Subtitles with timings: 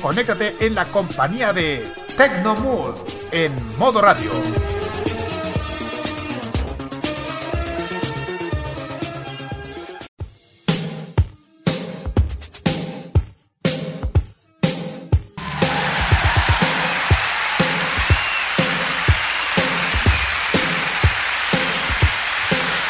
[0.00, 2.96] conéctate en la compañía de Tecnomood
[3.32, 4.30] en modo radio.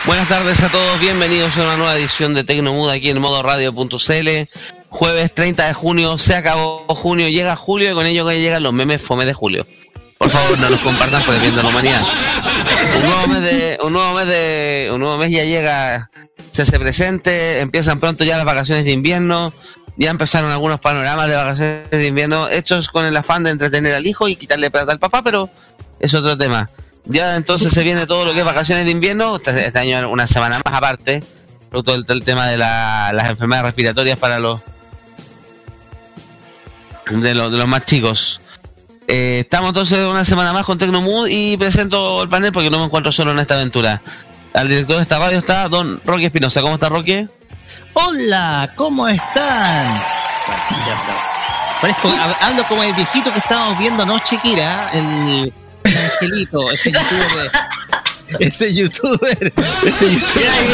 [0.07, 4.76] Buenas tardes a todos, bienvenidos a una nueva edición de Tecnomood aquí en modo radio.cl.
[4.97, 9.03] Jueves 30 de junio, se acabó junio, llega julio y con ello llegan los memes
[9.03, 9.67] fome de julio.
[10.17, 12.01] Por favor, no los compartan por el bien de la humanidad.
[12.97, 16.11] Un nuevo mes de, un nuevo mes de, un nuevo mes ya llega,
[16.51, 19.53] se hace presente, empiezan pronto ya las vacaciones de invierno,
[19.99, 24.07] ya empezaron algunos panoramas de vacaciones de invierno hechos con el afán de entretener al
[24.07, 25.51] hijo y quitarle plata al papá, pero
[26.01, 26.71] es otro tema.
[27.05, 30.27] Ya entonces se viene todo lo que es vacaciones de invierno, este, este año una
[30.27, 31.23] semana más aparte,
[31.69, 34.61] producto del, del tema de la- las enfermedades respiratorias para los
[37.11, 38.41] de, los de los más chicos.
[39.09, 42.85] Eh, estamos entonces una semana más con Tecnomood y presento el panel porque no me
[42.85, 44.03] encuentro solo en esta aventura.
[44.55, 46.61] Al director de esta radio está Don Roque Espinosa.
[46.63, 47.29] ¿Cómo está Roque?
[47.93, 50.03] Hola, ¿cómo están?
[51.81, 55.53] Parezco, hab- hablo como el viejito que estábamos viendo anoche, Kira, el,
[55.85, 57.51] el angelito, ese youtuber,
[58.41, 59.53] ese youtuber,
[59.87, 60.65] ese youtuber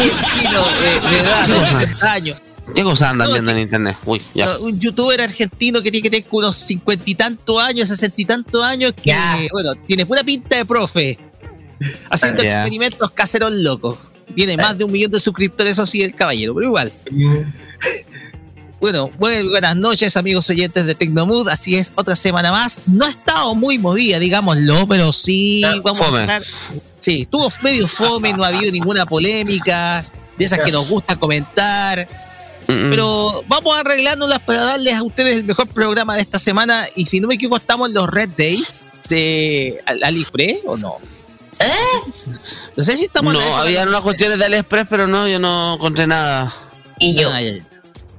[1.03, 2.42] de, de edad, de 60 años.
[2.75, 3.97] ¿Qué cosas andan No, viendo en internet?
[4.05, 4.47] Uy, ya.
[4.47, 8.25] No, un youtuber argentino que tiene que tener unos cincuenta y tantos años, sesenta y
[8.25, 9.15] tantos años, que,
[9.53, 11.19] bueno, tiene pura pinta de profe,
[12.10, 12.50] haciendo Ya.
[12.56, 13.99] experimentos caseros locos.
[14.34, 16.93] Tiene más de un millón de suscriptores, eso sí, el caballero, pero igual.
[18.81, 21.47] Bueno, buenas noches, amigos oyentes de Tecnomood.
[21.49, 22.81] Así es, otra semana más.
[22.87, 26.19] No ha estado muy movida, digámoslo, pero sí vamos fome.
[26.19, 26.43] a estar.
[26.99, 30.04] Sí, estuvo medio fome, no ha habido ninguna polémica,
[30.37, 32.09] de esas que nos gusta comentar.
[32.69, 32.91] Mm, mm.
[32.91, 36.87] Pero vamos arreglándolas para darles a ustedes el mejor programa de esta semana.
[36.97, 40.97] Y si no me equivoco, estamos en los Red Days de Al- AliExpress o no.
[42.77, 46.06] No sé si estamos no, había unas cuestiones de AliExpress, pero no, yo no encontré
[46.06, 46.53] nada.
[46.99, 47.31] Y yo.
[47.31, 47.62] ya,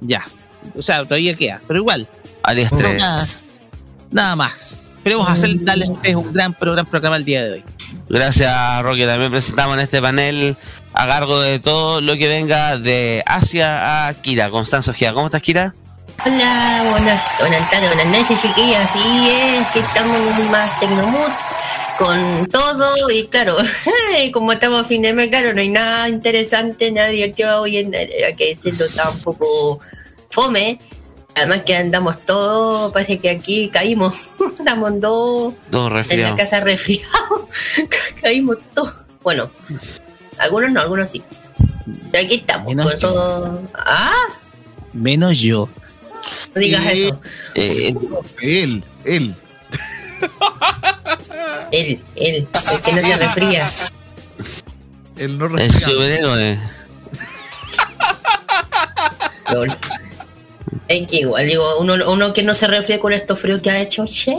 [0.02, 0.28] ya.
[0.76, 1.62] O sea, todavía queda.
[1.68, 2.08] Pero igual.
[2.44, 3.02] AliExpress.
[3.02, 3.28] Nada,
[4.12, 4.92] nada más.
[4.96, 7.64] Esperemos hacer, darles a ustedes un gran, gran programa el día de hoy.
[8.10, 9.06] Gracias, Roque.
[9.06, 10.56] También presentamos en este panel
[10.94, 15.14] a cargo de todo lo que venga de Asia a Kira, Constanzo Gia.
[15.14, 15.74] ¿Cómo estás, Kira?
[16.26, 18.90] Hola, buenas, buenas tardes, buenas noches, chiquillas.
[18.90, 21.32] Así es, que estamos más tecnomood
[21.98, 23.56] con todo y claro,
[24.34, 27.94] como estamos a fin de mes, claro, no hay nada interesante, nada divertido hoy en
[27.94, 29.80] hay que está un poco
[30.30, 30.80] fome.
[31.36, 37.48] Además que andamos todos, parece que aquí caímos, andamos dos Todo en la casa resfriados,
[38.22, 38.94] caímos todos.
[39.24, 39.50] Bueno,
[40.40, 41.24] algunos no, algunos sí.
[42.12, 43.00] Pero aquí estamos, Menos yo.
[43.00, 43.62] todo.
[43.74, 44.12] Ah,
[44.94, 45.68] Menos yo.
[46.56, 47.06] no digas Sí.
[47.08, 47.20] eso.
[47.56, 47.94] Eh,
[48.42, 49.36] Él, él.
[51.72, 53.72] Él, él, el que no se resfría.
[55.18, 55.90] Él no el respira.
[55.90, 56.60] superhéroe.
[59.52, 59.78] Lol.
[60.88, 63.80] Es que igual, digo, uno, uno que no se resfría con estos fríos que ha
[63.82, 64.36] hecho, che.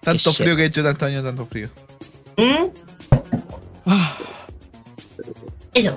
[0.00, 1.70] Tanto frío que he hecho tantos años, tanto frío.
[2.36, 2.66] ¿Mm?
[5.74, 5.96] Eso.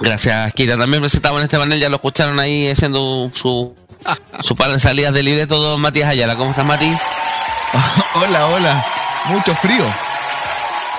[0.00, 0.76] Gracias, Kira.
[0.76, 3.74] También presentamos en este panel, ya lo escucharon ahí haciendo su,
[4.42, 6.36] su par de salidas de libreto, don Matías Ayala.
[6.36, 6.90] ¿Cómo estás, Mati?
[8.16, 8.84] hola, hola.
[9.26, 9.84] Mucho frío.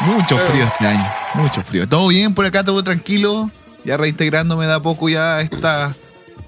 [0.01, 1.13] Mucho frío este año.
[1.35, 1.87] Mucho frío.
[1.87, 3.51] Todo bien por acá, todo tranquilo.
[3.83, 5.95] Ya reintegrándome de a poco ya a esta,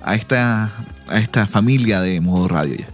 [0.04, 0.72] a esta,
[1.08, 2.88] a esta familia de modo radio ya.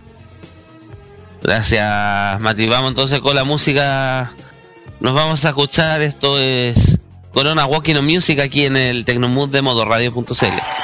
[1.41, 2.67] Gracias, Mati.
[2.67, 4.33] Vamos entonces con la música.
[5.03, 6.01] Nos vamos a escuchar.
[6.01, 6.97] Esto es
[7.33, 10.82] Corona Walking on Music aquí en el Tecnomood de modoradio.cl.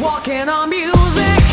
[0.00, 1.43] Walking on music.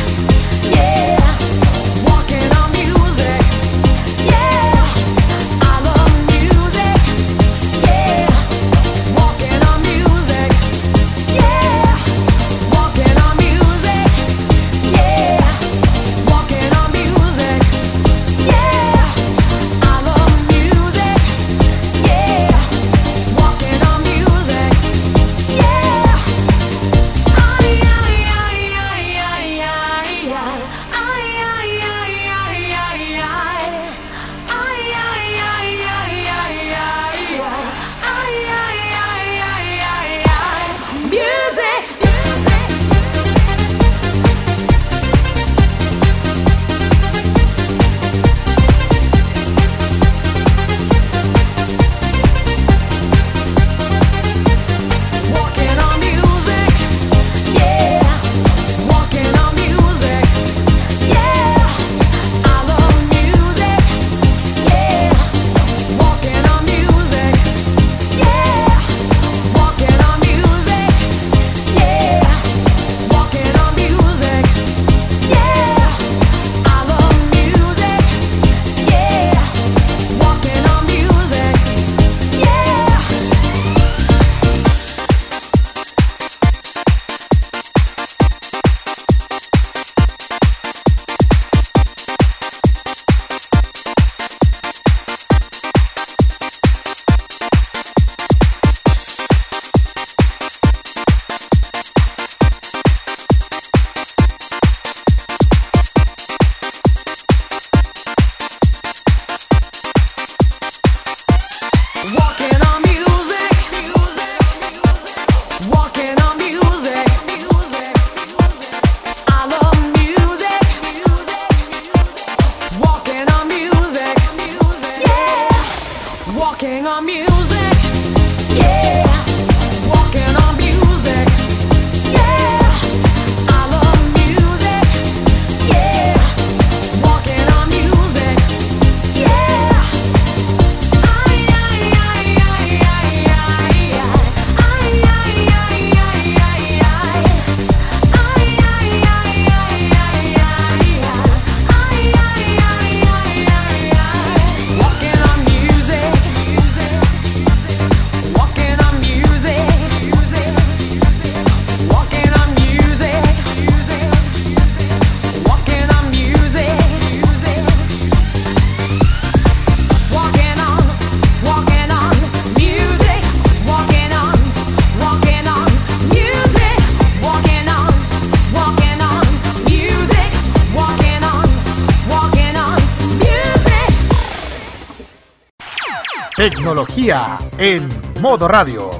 [186.61, 187.89] tecnología en
[188.21, 188.91] modo radio.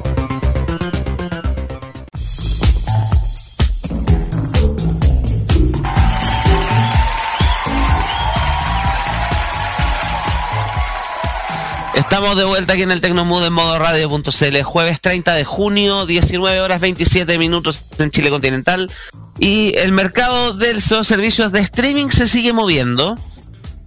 [11.94, 16.62] Estamos de vuelta aquí en el Tecnomood en modo radio.cl, jueves 30 de junio, 19
[16.62, 18.92] horas 27 minutos en Chile continental.
[19.38, 23.20] Y el mercado de los servicios de streaming se sigue moviendo.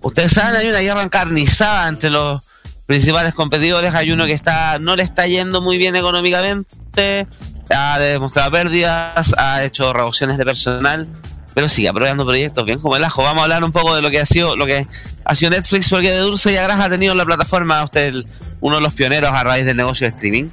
[0.00, 2.40] Ustedes saben, hay una guerra encarnizada entre los
[2.86, 3.94] principales competidores.
[3.94, 7.26] Hay uno que está no le está yendo muy bien económicamente,
[7.70, 11.08] ha demostrado pérdidas, ha hecho reducciones de personal,
[11.54, 13.22] pero sigue aprobando proyectos bien como el ajo.
[13.22, 14.86] Vamos a hablar un poco de lo que ha sido, lo que
[15.24, 18.14] ha sido Netflix, porque de Dulce y Agras ha tenido en la plataforma usted
[18.60, 20.50] uno de los pioneros a raíz del negocio de streaming.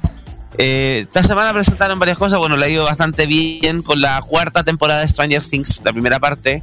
[0.58, 2.38] Eh, esta semana presentaron varias cosas.
[2.38, 6.20] Bueno, le ha ido bastante bien con la cuarta temporada de Stranger Things, la primera
[6.20, 6.62] parte,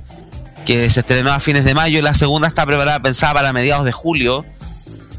[0.65, 3.85] que se estrenó a fines de mayo y la segunda está preparada, pensada para mediados
[3.85, 4.45] de julio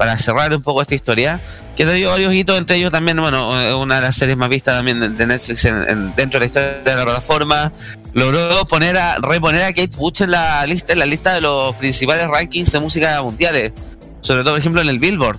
[0.01, 1.39] para cerrar un poco esta historia,
[1.77, 4.49] que te dio varios hitos, entre ellos también, bueno, eh, una de las series más
[4.49, 7.71] vistas también de, Netflix en- en- dentro de la historia de la plataforma,
[8.13, 11.75] logró poner a, reponer a Kate Bush en la lista, en la lista de los
[11.75, 13.73] principales rankings de música mundiales,
[14.21, 15.37] sobre todo, por ejemplo, en el Billboard,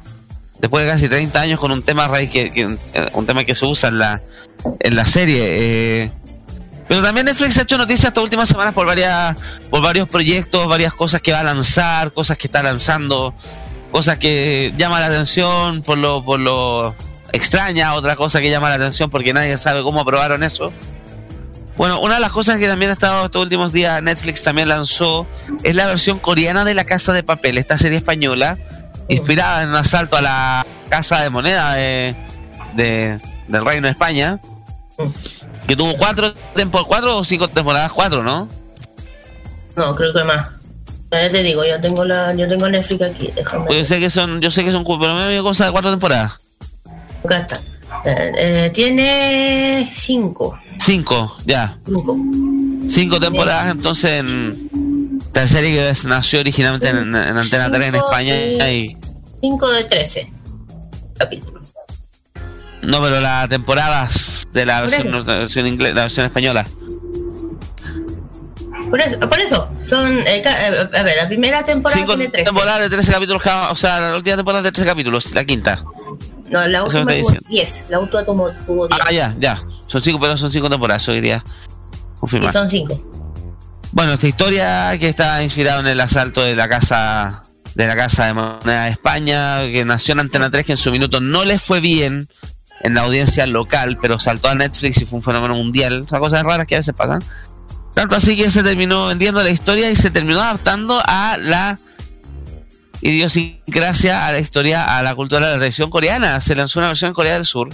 [0.60, 3.56] después de casi 30 años con un tema raíz que, que- eh, un tema que
[3.56, 4.22] se usa en la,
[4.78, 5.40] en la serie.
[5.42, 6.12] eh,
[6.88, 9.34] pero también Netflix ha hecho noticias estas últimas semanas por varias,
[9.70, 13.34] por varios proyectos, varias cosas que va a lanzar, cosas que está lanzando,
[13.92, 16.94] cosas que llaman la atención por lo, por lo
[17.32, 20.72] extraña, otra cosa que llama la atención porque nadie sabe cómo aprobaron eso.
[21.76, 25.26] Bueno, una de las cosas que también ha estado estos últimos días Netflix también lanzó
[25.62, 28.58] es la versión coreana de La Casa de Papel, esta serie española,
[29.08, 32.16] inspirada en un asalto a la Casa de Moneda de,
[32.74, 33.18] de-
[33.48, 34.38] del Reino de España,
[35.66, 38.48] que tuvo cuatro, tempo- cuatro o cinco temporadas, cuatro, ¿no?
[39.76, 40.48] No, creo que más.
[41.12, 43.66] Ya te digo, yo tengo la, yo tengo Netflix aquí, déjame.
[43.66, 45.70] Pues yo sé que son, yo sé que son, cu- pero me dio cosa de
[45.72, 46.38] cuatro temporadas.
[47.24, 47.60] Acá está.
[48.04, 50.58] Eh, eh, tiene cinco.
[50.80, 51.78] Cinco, ya.
[51.86, 52.16] Cinco.
[52.88, 58.34] Cinco temporadas, entonces en la serie que nació originalmente en, en Antena 3 en España
[58.34, 58.96] eh, y
[59.40, 60.32] Cinco de trece
[61.16, 61.62] capítulos.
[62.82, 66.66] no, pero las temporadas de la versión, la versión española.
[68.92, 72.44] Por eso, por eso son, eh, eh, a ver, la primera temporada Cinco tiene 13.
[72.44, 75.82] temporadas de 13 capítulos cada, o sea, la última temporada de 13 capítulos, la quinta.
[76.50, 77.40] No, la última tuvo diciendo.
[77.48, 77.84] 10.
[77.88, 79.00] La última tuvo, tuvo 10.
[79.02, 79.62] Ah, ya, ya.
[79.86, 81.42] Son cinco, pero son cinco temporadas, hoy día.
[82.20, 82.52] Confirmar.
[82.52, 83.12] son 5.
[83.92, 87.44] Bueno, esta historia que está inspirada en el asalto de la casa
[87.74, 90.92] de la casa de moneda de España, que nació en Antena 3, que en su
[90.92, 92.28] minuto no le fue bien
[92.82, 96.04] en la audiencia local, pero saltó a Netflix y fue un fenómeno mundial.
[96.10, 97.24] Son cosas raras que a veces pasan.
[97.94, 101.78] Tanto así que se terminó vendiendo la historia y se terminó adaptando a la
[103.02, 106.40] idiosincrasia, a la historia, a la cultura de la tradición coreana.
[106.40, 107.68] Se lanzó una versión en Corea del Sur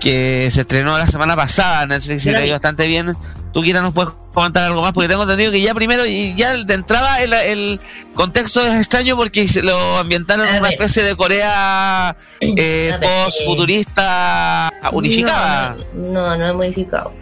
[0.00, 2.50] que se estrenó la semana pasada Netflix y le ahí.
[2.50, 3.16] bastante bien.
[3.52, 6.54] Tú, Kira, nos puedes comentar algo más porque tengo entendido que ya primero y ya
[6.56, 7.80] de entrada el, el
[8.14, 12.54] contexto es extraño porque lo ambientaron en una especie de Corea eh,
[12.92, 15.76] ver, post-futurista unificada.
[15.94, 17.12] No, no, no es modificado.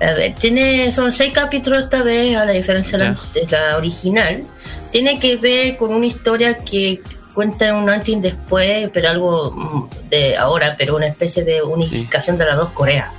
[0.00, 3.76] A ver, tiene, son seis capítulos esta vez, a la diferencia de la, de la
[3.76, 4.44] original.
[4.92, 7.02] Tiene que ver con una historia que
[7.34, 12.38] cuenta un antes y después, pero algo mm, de ahora, pero una especie de unificación
[12.38, 13.10] de las dos Coreas.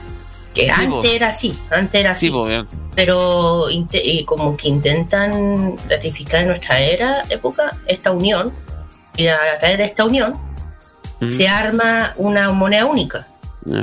[0.54, 2.28] Que Sí, antes era así, antes era así.
[2.30, 2.68] Sí, bien.
[2.96, 8.52] pero y como que intentan ratificar en nuestra era, época, esta unión,
[9.16, 10.34] y a través de esta unión
[11.22, 11.32] Mm.
[11.32, 13.28] se arma una moneda única.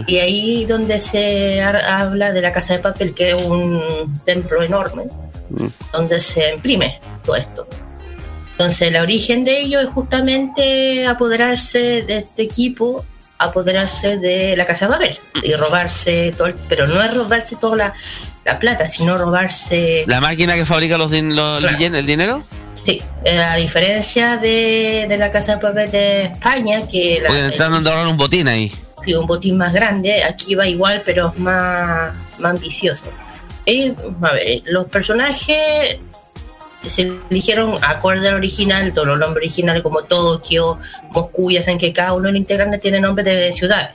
[0.06, 5.04] Y ahí donde se habla de la casa de papel, que es un templo enorme,
[5.50, 5.66] Mm.
[5.92, 7.68] donde se imprime todo esto.
[8.52, 13.04] Entonces, el origen de ello es justamente apoderarse de este equipo,
[13.38, 17.76] apoderarse de la casa de papel y robarse todo, el- pero no es robarse toda
[17.76, 17.94] la,
[18.46, 21.96] la plata, sino robarse La máquina que fabrica los, din- los- Claro.
[21.98, 22.44] el dinero,
[22.82, 27.46] Sí, eh, a diferencia de, de la Casa de Papel de España, que la, porque
[27.48, 28.72] están dando ahora un botín ahí.
[29.14, 33.04] Un botín más grande, aquí va igual, pero es más, más ambicioso.
[33.64, 35.98] Y, a ver, los personajes
[36.82, 40.78] se eligieron acorde al original, todos los nombres originales como Tokio,
[41.10, 43.90] Moscú, ya saben que cada uno de los integrantes tiene nombre de ciudades.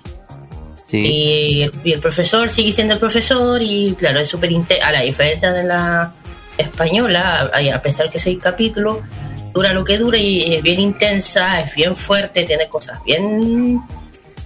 [0.88, 0.98] Sí.
[0.98, 4.52] Y, el, y el profesor sigue siendo el profesor y claro, es súper
[4.84, 6.14] a la diferencia de la
[6.58, 8.98] española, a, a pesar que seis capítulos,
[9.54, 13.82] dura lo que dura y es bien intensa, es bien fuerte, tiene cosas bien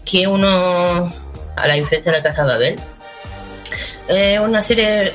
[0.06, 1.14] que uno,
[1.56, 2.80] a la diferencia de la Casa de Babel,
[4.08, 5.14] es una serie,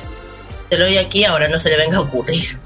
[0.69, 2.59] te lo doy aquí, ahora no se le venga a ocurrir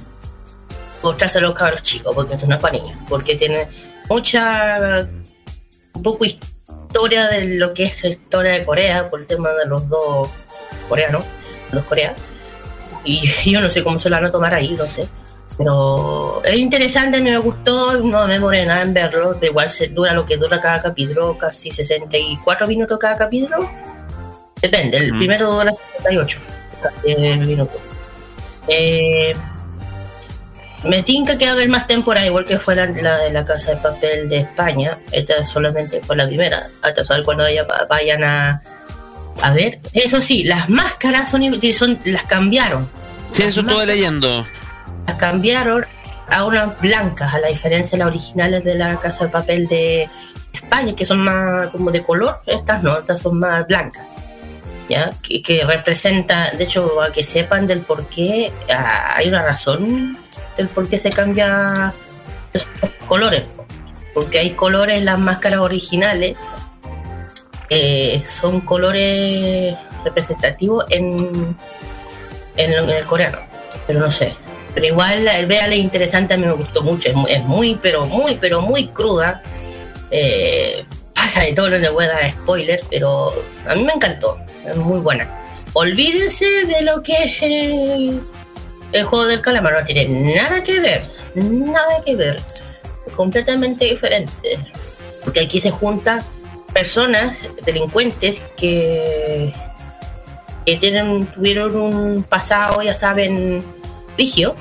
[1.06, 3.68] mostrarse a los cabros chicos, porque es para niños, porque tiene
[4.10, 5.08] mucha,
[6.04, 9.88] poco historia de lo que es la historia de Corea, por el tema de los
[9.88, 10.30] dos
[10.90, 11.24] coreanos,
[11.72, 12.14] los Coreas.
[13.04, 15.08] Y yo no sé cómo se la van a tomar ahí, no sé.
[15.58, 19.70] Pero es interesante, a mí me gustó, no me demoré nada en verlo, pero igual
[19.70, 23.70] se dura lo que dura cada capítulo, casi 64 minutos cada capítulo.
[24.62, 25.18] Depende, el Mm.
[25.18, 26.40] primero dura 68
[27.06, 27.78] eh, minutos.
[28.68, 29.34] Eh,
[30.84, 33.46] me tinca que va a haber más temporadas, igual que fue la, la de la
[33.46, 35.00] Casa de Papel de España.
[35.12, 36.70] Esta solamente fue la primera.
[36.84, 38.62] Hasta saber cuando vaya- vayan a,
[39.42, 39.80] a ver.
[39.94, 41.42] Eso sí, las máscaras son,
[41.74, 42.90] son las cambiaron.
[43.32, 44.46] Sí, eso estuve leyendo.
[45.08, 45.86] Las cambiaron
[46.28, 50.10] a unas blancas, a la diferencia de las originales de la Casa de Papel de
[50.54, 52.42] España, que son más como de color.
[52.46, 54.04] Estas no, estas son más blancas.
[54.90, 55.12] ¿Ya?
[55.22, 58.52] Que, que representa, de hecho, a que sepan del por qué,
[59.16, 60.18] hay una razón
[60.58, 61.94] del por qué se cambia
[62.54, 62.70] esos
[63.08, 63.44] colores.
[64.14, 66.38] Porque hay colores en las máscaras originales,
[67.70, 71.58] eh, son colores representativos en,
[72.56, 73.40] en el coreano.
[73.88, 74.36] Pero no sé.
[74.76, 77.10] Pero igual el véale es interesante, a mí me gustó mucho.
[77.30, 79.42] Es muy, pero muy, pero muy cruda.
[80.12, 83.34] Eh, pasa de todo, no le voy a dar spoiler, pero
[83.68, 84.38] a mí me encantó.
[84.68, 85.28] Es muy buena.
[85.74, 89.74] Olvídense de lo que es el juego del calamar.
[89.74, 91.02] No tiene nada que ver.
[91.36, 92.42] Nada que ver.
[93.16, 94.60] Completamente diferente.
[95.24, 96.22] Porque aquí se juntan
[96.74, 99.54] personas, delincuentes, que,
[100.66, 103.64] que tienen, tuvieron un pasado, ya saben,
[104.18, 104.56] rigio.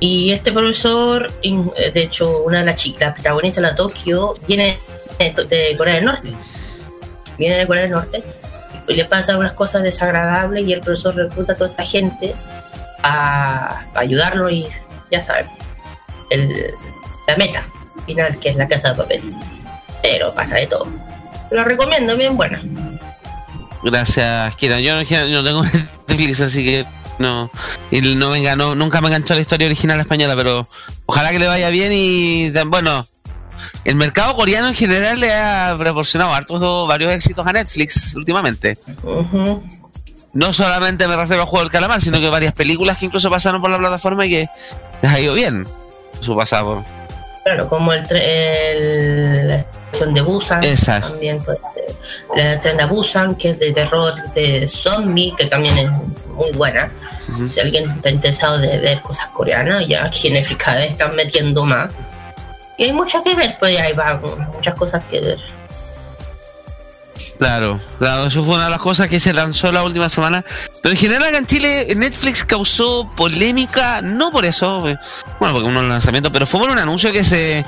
[0.00, 4.78] Y este profesor, eh, de hecho, una de las chicas, la protagonista, la Tokio, viene
[5.18, 6.32] de, Corea del Norte.
[7.38, 8.22] Viene de Corea del Norte.
[8.88, 12.34] Y le pasan unas cosas desagradables y el profesor recluta a toda esta gente
[13.02, 14.66] a, a ayudarlo y
[15.10, 15.46] ya saben,
[16.30, 16.72] el-
[17.26, 17.64] la meta
[18.04, 19.22] final, que es la casa de papel.
[20.02, 20.86] Pero pasa de todo.
[21.50, 22.60] Lo recomiendo, bien buena.
[23.82, 24.80] Gracias, Kira.
[24.80, 25.62] Yo, no- yo no tengo
[26.08, 26.84] Netflix, así que
[27.18, 27.50] no.
[27.90, 30.68] Y no venga, no, nunca me enganchó la historia original española, pero
[31.06, 33.06] ojalá que le vaya bien y bueno.
[33.84, 38.78] El mercado coreano en general le ha proporcionado hartos varios éxitos a Netflix últimamente.
[40.32, 43.60] No solamente me refiero al juego del calamar, sino que varias películas que incluso pasaron
[43.60, 44.46] por la plataforma y que
[45.02, 45.66] les ha ido bien
[46.20, 46.84] su pasado.
[47.44, 49.64] Claro, como el, el
[49.98, 50.62] de Busan.
[50.64, 51.00] Esa.
[51.00, 51.58] También, pues,
[52.36, 55.90] la tren de Busan, que es de terror de zombie, que también es
[56.28, 56.90] muy buena.
[57.48, 60.10] Si alguien está interesado de ver cosas coreanas, ya
[60.58, 61.90] cada vez están metiendo más.
[62.76, 64.20] Y hay mucho que ver, pues ahí va,
[64.52, 65.38] muchas cosas que ver.
[67.38, 70.44] Claro, claro, eso fue una de las cosas que se lanzó la última semana.
[70.82, 74.98] Pero en general acá en Chile Netflix causó polémica, no por eso, eh,
[75.40, 77.64] bueno, porque un lanzamiento, pero fue por un anuncio que se,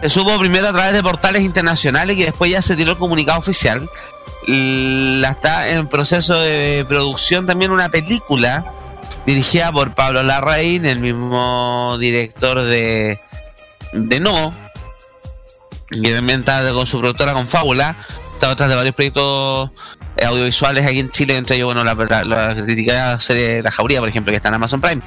[0.00, 3.38] se supo primero a través de portales internacionales y después ya se tiró el comunicado
[3.38, 3.88] oficial.
[4.46, 8.64] La está en proceso de producción también una película
[9.26, 13.20] dirigida por Pablo Larraín, el mismo director de,
[13.92, 14.54] de No,
[15.90, 17.96] que también con su productora con Fábula
[18.34, 19.70] está detrás de varios proyectos
[20.16, 23.98] eh, audiovisuales aquí en Chile, entre ellos, bueno, la, la, la criticada serie La Jauría,
[23.98, 25.02] por ejemplo, que está en Amazon Prime.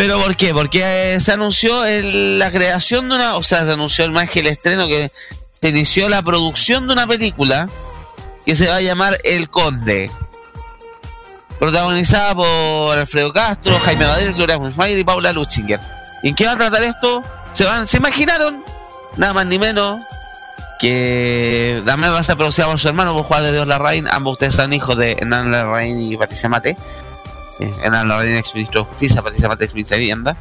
[0.00, 0.54] ¿Pero por qué?
[0.54, 0.80] Porque
[1.14, 4.46] eh, se anunció la creación de una, o sea, se anunció el más que el
[4.46, 5.12] estreno, que
[5.60, 7.68] se inició la producción de una película
[8.46, 10.10] que se va a llamar El Conde.
[11.58, 15.80] Protagonizada por Alfredo Castro, Jaime Badel, Gloria Mayer y Paula Luchinger.
[16.22, 17.22] ¿Y en qué va a tratar esto?
[17.52, 18.64] Se van, se imaginaron,
[19.18, 20.00] nada más ni menos,
[20.78, 24.08] que también va a ser producida por su hermano, por Juan de Dios Larraín.
[24.08, 26.78] Ambos ustedes son hijos de Hernán Larraín y Patricia Mate.
[27.60, 30.36] Eh, Hernán Larraín, ex ministro de Justicia, Patricia Mate, ex ministra de Vivienda.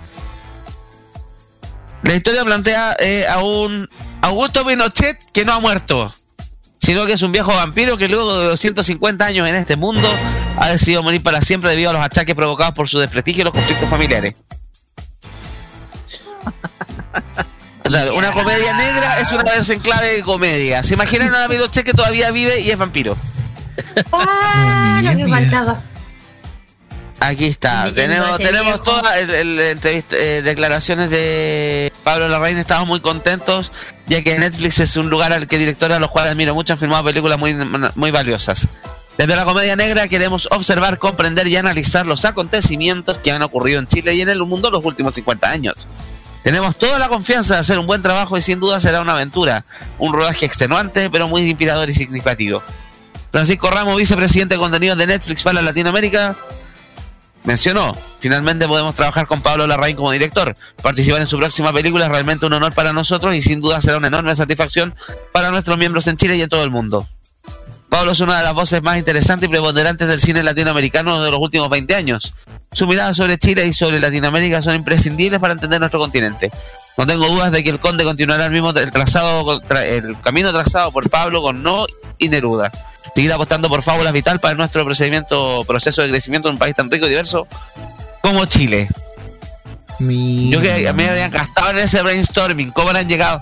[2.03, 3.89] La historia plantea eh, a un
[4.21, 6.13] Augusto Pinochet que no ha muerto,
[6.79, 10.07] sino que es un viejo vampiro que luego de 250 años en este mundo
[10.57, 13.53] ha decidido morir para siempre debido a los achaques provocados por su desprestigio y los
[13.53, 14.35] conflictos familiares.
[17.83, 20.83] Claro, una comedia negra es una versión clave de comedia.
[20.83, 23.17] ¿Se imaginan a Pinochet que todavía vive y es vampiro?
[24.11, 25.01] ¡Ah!
[25.03, 25.81] Lo que faltaba.
[27.21, 27.91] Aquí está.
[27.93, 32.57] Tenemos, tenemos todas el- el- entrevista- eh, declaraciones de Pablo Larraín.
[32.57, 33.71] Estamos muy contentos,
[34.07, 36.79] ya que Netflix es un lugar al que directores a los cuales admiro mucho han
[36.79, 37.53] filmado películas muy,
[37.95, 38.67] muy valiosas.
[39.17, 43.87] Desde la comedia negra queremos observar, comprender y analizar los acontecimientos que han ocurrido en
[43.87, 45.87] Chile y en el mundo los últimos 50 años.
[46.41, 49.65] Tenemos toda la confianza de hacer un buen trabajo y sin duda será una aventura,
[49.97, 52.63] un rodaje extenuante pero muy inspirador y significativo.
[53.29, 56.37] Francisco Ramos, vicepresidente de contenidos de Netflix para Latinoamérica,
[57.49, 60.55] mencionó, finalmente podemos trabajar con Pablo Larraín como director.
[60.83, 63.97] Participar en su próxima película es realmente un honor para nosotros y sin duda será
[63.97, 64.93] una enorme satisfacción
[65.33, 67.07] para nuestros miembros en Chile y en todo el mundo.
[67.89, 71.39] Pablo es una de las voces más interesantes y preponderantes del cine latinoamericano de los
[71.39, 72.33] últimos 20 años.
[72.71, 76.51] Su mirada sobre Chile y sobre Latinoamérica son imprescindibles para entender nuestro continente.
[76.97, 80.51] No tengo dudas de que el Conde continuará el mismo el trazado, tra- el camino
[80.51, 81.85] trazado por Pablo con No
[82.19, 82.71] y Neruda.
[83.15, 86.91] Seguir apostando por fábulas vital para nuestro procedimiento, proceso de crecimiento en un país tan
[86.91, 87.47] rico y diverso
[88.21, 88.87] como Chile.
[90.49, 93.41] Yo que a mí me habían gastado en ese brainstorming, cómo han llegado.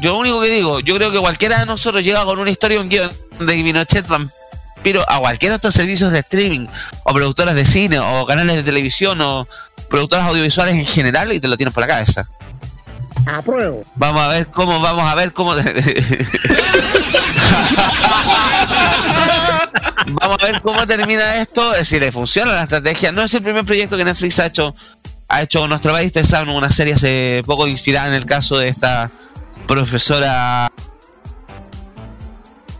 [0.00, 2.80] Yo lo único que digo, yo creo que cualquiera de nosotros llega con una historia,
[2.80, 6.66] un guion de Pinochet vampiro a cualquiera de estos servicios de streaming,
[7.04, 9.48] o productoras de cine, o canales de televisión, o
[9.88, 12.28] productoras audiovisuales en general y te lo tienes por la cabeza.
[13.94, 15.54] Vamos a ver cómo, vamos a ver cómo.
[20.06, 23.12] vamos a ver cómo termina esto, eh, si le funciona la estrategia.
[23.12, 24.74] No es el primer proyecto que Netflix ha hecho,
[25.28, 26.08] ha hecho con nuestro país.
[26.08, 29.10] Ustedes saben, una serie hace poco inspirada en el caso de esta
[29.66, 30.70] profesora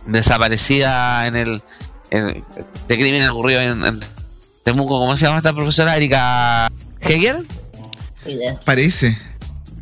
[0.07, 1.61] desaparecida en el,
[2.11, 2.43] en-
[2.87, 3.99] de crimen ocurrido en, en
[4.63, 4.99] Temuco.
[4.99, 5.95] ¿Cómo se llama esta profesora?
[5.95, 7.47] Erika Hegel.
[8.65, 9.17] Parece.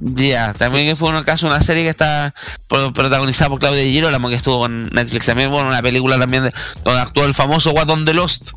[0.01, 2.33] Ya, también fue un caso, una serie que está
[2.67, 6.43] pro- protagonizada por Claudia Di Girolamo, que estuvo con Netflix también, bueno, una película también
[6.43, 8.51] de- donde actuó el famoso Guatón de Lost.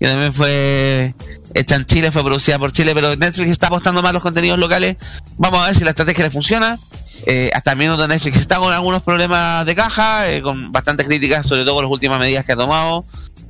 [0.00, 1.14] Que también fue
[1.54, 4.96] hecha en Chile, fue producida por Chile, pero Netflix está apostando más los contenidos locales.
[5.36, 6.78] Vamos a ver si la estrategia le funciona.
[7.26, 11.46] Eh, hasta el minuto Netflix está con algunos problemas de caja, eh, con bastantes críticas,
[11.46, 13.04] sobre todo con las últimas medidas que ha tomado.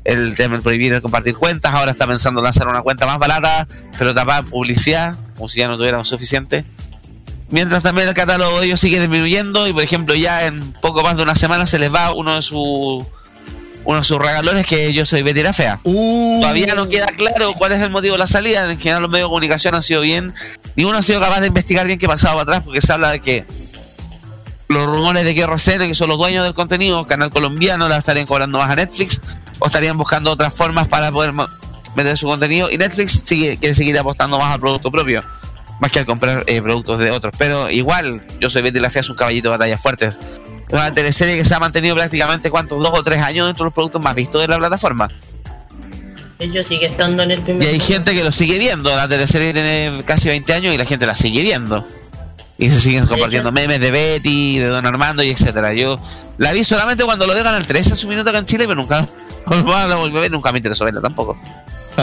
[0.05, 3.69] El tema de prohibir el compartir cuentas, ahora está pensando lanzar una cuenta más barata,
[3.99, 6.65] pero tapada en publicidad, como si ya no tuviéramos suficiente.
[7.51, 11.17] Mientras también el catálogo de ellos sigue disminuyendo y por ejemplo ya en poco más
[11.17, 13.07] de una semana se les va uno de sus
[13.85, 15.81] uno de sus regalones que yo soy Betty la Fea.
[15.83, 18.71] Uh, Todavía no queda claro cuál es el motivo de la salida.
[18.71, 20.35] En general los medios de comunicación han sido bien.
[20.77, 23.47] Ninguno ha sido capaz de investigar bien qué pasaba atrás porque se habla de que
[24.69, 28.27] los rumores de que RCN, que son los dueños del contenido, canal colombiano, la estarían
[28.27, 29.21] cobrando más a Netflix
[29.59, 31.33] o estarían buscando otras formas para poder
[31.97, 35.25] meter su contenido y Netflix sigue, quiere seguir apostando más al producto propio
[35.81, 37.33] más que al comprar eh, productos de otros.
[37.39, 40.19] Pero igual yo soy Betty la Fea es un caballito de batallas fuertes
[40.69, 43.69] es una teleserie que se ha mantenido prácticamente cuántos dos o tres años dentro de
[43.69, 45.09] los productos más vistos de la plataforma
[46.39, 47.69] hecho, sigue estando en el y primer.
[47.69, 48.95] hay gente que lo sigue viendo.
[48.95, 51.87] La teleserie tiene casi 20 años y la gente la sigue viendo
[52.59, 55.73] y se siguen compartiendo memes de Betty, de Don Armando y etcétera.
[55.75, 55.99] Yo
[56.39, 58.75] la vi solamente cuando lo dejan al 13 en su minuto acá en Chile, pero
[58.75, 58.99] nunca
[59.47, 61.39] a nunca me interesó verla tampoco.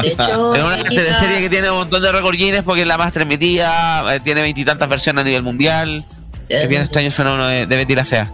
[0.01, 3.11] Hecho, Es una teleserie que tiene un montón de récord Guinness porque es la más
[3.11, 6.05] transmitida, eh, tiene veintitantas versiones a nivel mundial.
[6.47, 8.31] Es bien extraño el fenómeno de, de Betty la Fea.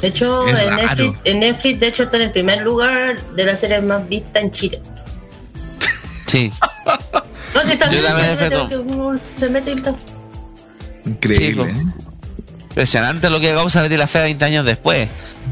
[0.00, 0.76] De hecho, en.
[0.76, 4.42] Netflix, en Netflix, de hecho, está en el primer lugar de las series más vistas
[4.42, 4.82] en Chile.
[6.26, 6.52] Sí.
[7.54, 9.94] No, si está Yo también se mete y está.
[11.08, 11.70] Increíble.
[11.70, 11.84] ¿eh?
[12.70, 15.08] Impresionante lo que causa Betty la Fea 20 años después.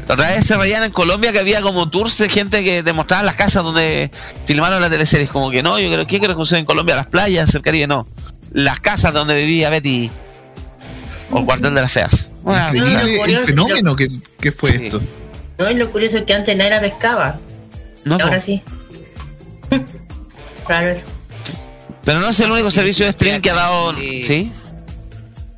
[0.07, 3.25] La otra vez se reían en Colombia que había como tours de gente que demostraban
[3.25, 4.11] las casas donde
[4.45, 5.25] filmaron la teleserie.
[5.25, 7.61] Es Como que no, yo creo que creo que sucede en Colombia, las playas, el
[7.61, 8.07] Caribe, no.
[8.53, 10.09] Las casas donde vivía Betty.
[11.31, 12.31] O el cuartel de las feas.
[12.73, 14.07] El curioso- fenómeno que,
[14.39, 14.85] que fue Sí.
[14.85, 15.01] esto.
[15.57, 17.39] No, y lo curioso es que antes nadie la pescaba.
[18.05, 18.61] No, y ahora sí.
[20.65, 21.05] Claro, eso.
[22.03, 23.93] pero no es el único Sí, servicio de sí, streaming que ha dado.
[23.95, 24.23] sí.
[24.25, 24.51] ¿Sí?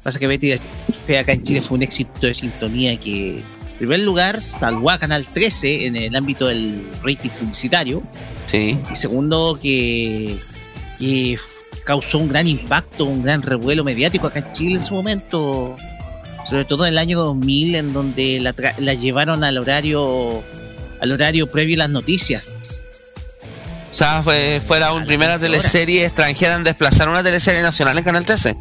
[0.04, 0.58] Pasa que Betty la
[1.06, 4.98] Fea acá en Chile fue un éxito de sintonía que, en primer lugar, salvó a
[4.98, 8.02] Canal 13 en el ámbito del rating publicitario.
[8.46, 8.78] Sí.
[8.92, 10.38] Y segundo, que,
[10.98, 11.38] que
[11.86, 15.76] causó un gran impacto, un gran revuelo mediático acá en Chile en su momento.
[16.50, 20.42] Sobre todo en el año 2000, en donde la, tra- la llevaron al horario
[21.02, 22.52] al horario previo a las noticias.
[23.92, 28.26] O sea, fue, fuera una primera teleserie extranjera en desplazar una teleserie nacional en Canal
[28.26, 28.56] 13.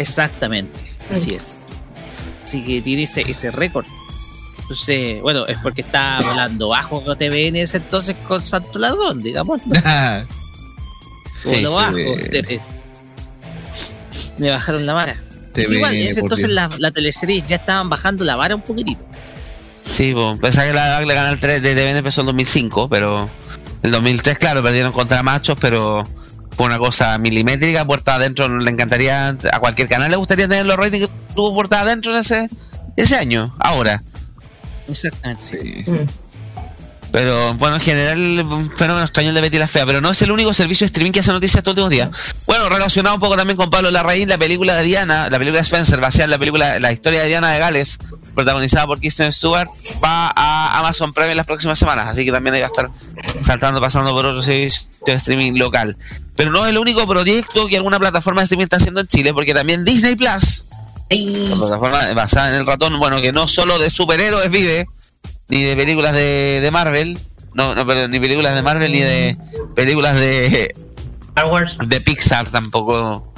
[0.00, 1.60] Exactamente, así es.
[2.42, 3.84] Así que tiene ese, ese récord.
[4.62, 9.60] Entonces, bueno, es porque está volando bajo TV en ese entonces con Santo Ladrón, digamos.
[9.66, 9.74] ¿no?
[11.44, 11.96] Voló bajo.
[11.98, 12.28] eh.
[12.30, 12.60] te-
[14.38, 15.16] Me bajaron la vara.
[15.56, 16.54] Igual, en ese entonces Dios.
[16.54, 19.02] la, la teleserie ya estaban bajando la vara un poquitito.
[19.90, 23.28] Sí, pues, pensaba que la, la Canal 3 de TVN empezó en 2005, pero
[23.82, 26.06] el 2003, claro, perdieron contra Machos, pero
[26.66, 31.06] una cosa milimétrica, puerta adentro, le encantaría, a cualquier canal le gustaría tener los ratings
[31.06, 32.48] que tuvo puerta adentro en ese,
[32.96, 34.02] ese año, ahora.
[34.88, 35.42] Exactamente.
[35.50, 35.90] Sí.
[35.90, 36.19] Mm.
[37.12, 40.22] Pero bueno, en general, un fenómeno extraño el de Betty la Fea, pero no es
[40.22, 42.08] el único servicio de streaming que hace noticias estos últimos días.
[42.46, 45.62] Bueno, relacionado un poco también con Pablo Larraín, la película de Diana, la película de
[45.62, 47.98] Spencer, basada en la película, la historia de Diana de Gales,
[48.34, 49.68] protagonizada por Kristen Stewart,
[50.02, 52.90] va a Amazon Prime en las próximas semanas, así que también ahí va a estar
[53.42, 55.96] saltando, pasando por otro servicio de streaming local.
[56.36, 59.34] Pero no es el único proyecto que alguna plataforma de streaming está haciendo en Chile,
[59.34, 60.64] porque también Disney Plus
[61.10, 64.88] la plataforma basada en el ratón, bueno, que no solo de superhéroes vive,
[65.50, 67.18] ni de películas de, de Marvel,
[67.54, 69.36] no, no, pero ni películas de Marvel, ni de
[69.74, 70.74] películas de,
[71.28, 71.76] Star Wars.
[71.84, 73.32] de Pixar tampoco.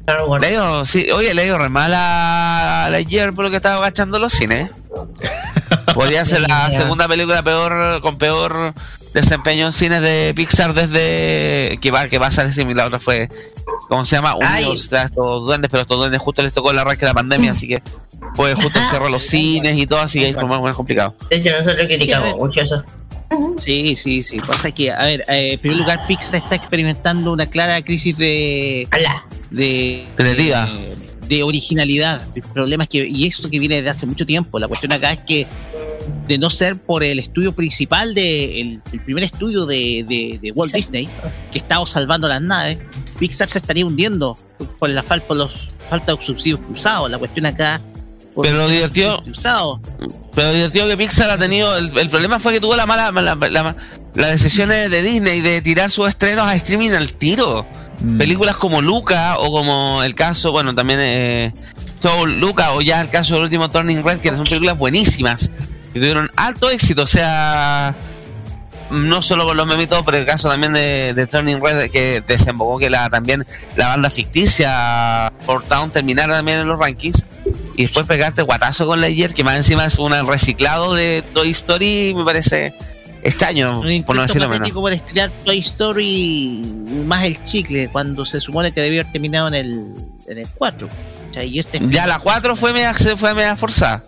[0.00, 0.42] Star Wars.
[0.42, 3.76] Le digo, sí, oye, le digo re mal a la ayer por lo que estaba
[3.76, 4.70] agachando los cines.
[5.92, 8.74] Podría ser la segunda película peor, con peor
[9.12, 13.00] desempeño en cines de Pixar desde que va, que va a ser y la otra
[13.00, 13.30] fue
[13.88, 14.34] ¿cómo se llama?
[14.34, 17.68] Unidos, estos duendes, pero estos duendes justo les tocó el arranque de la pandemia, así
[17.68, 17.82] que
[18.34, 21.14] fue justo cerró los cines y todo, así que ahí fue más complicado.
[21.30, 22.84] Nosotros criticamos Ya, mucho eso.
[23.58, 24.38] Sí, sí, sí.
[24.38, 28.86] Pasa que, a ver, eh, en primer lugar, Pixar está experimentando una clara crisis de.
[29.50, 30.06] De.
[30.16, 30.66] Creativa.
[30.66, 30.96] de,
[31.28, 32.22] de originalidad.
[32.36, 35.12] El problema es que, y esto que viene desde hace mucho tiempo, la cuestión acá
[35.12, 35.46] es que
[36.28, 40.52] de no ser por el estudio principal de el, el primer estudio de, de- de
[40.52, 40.76] Walt Sí.
[40.76, 41.08] Disney
[41.50, 42.78] que estaba salvando las naves,
[43.18, 44.38] Pixar se estaría hundiendo
[44.78, 47.10] por la falta por los falta de subsidios cruzados.
[47.10, 47.80] La cuestión acá
[48.42, 49.22] Pero lo divertido-.
[50.34, 51.76] Pero divertido que Pixar ha tenido.
[51.78, 53.10] El, el problema fue que tuvo la mala.
[53.12, 53.76] la- la-
[54.14, 57.66] las decisiones de Disney de tirar sus estrenos a streaming al tiro.
[58.00, 58.16] Mm.
[58.18, 61.52] Películas como Luca o como el caso, bueno, también eh,
[62.02, 65.50] Soul, Luca o ya el caso del último Turning Red, que son películas buenísimas.
[65.92, 67.02] Que tuvieron alto éxito.
[67.02, 67.96] O sea.
[68.88, 71.90] No solo con los memes y todo, pero el caso también de, de Turning Red
[71.90, 73.44] que desembocó que la también
[73.74, 77.24] la banda ficticia Fort Town terminara también en los rankings
[77.76, 82.14] y después pegarte guatazo con Lightyear, que más encima es un reciclado de Toy Story,
[82.16, 82.74] me parece
[83.22, 84.70] extraño, Un por no decirlo menos.
[84.70, 86.62] por estirar Toy Story
[87.04, 89.94] más el chicle, cuando se supone que debió haber terminado en el,
[90.26, 90.88] en el 4.
[90.88, 94.02] O sea, y este Ya la 4 fue media, fue media forzada.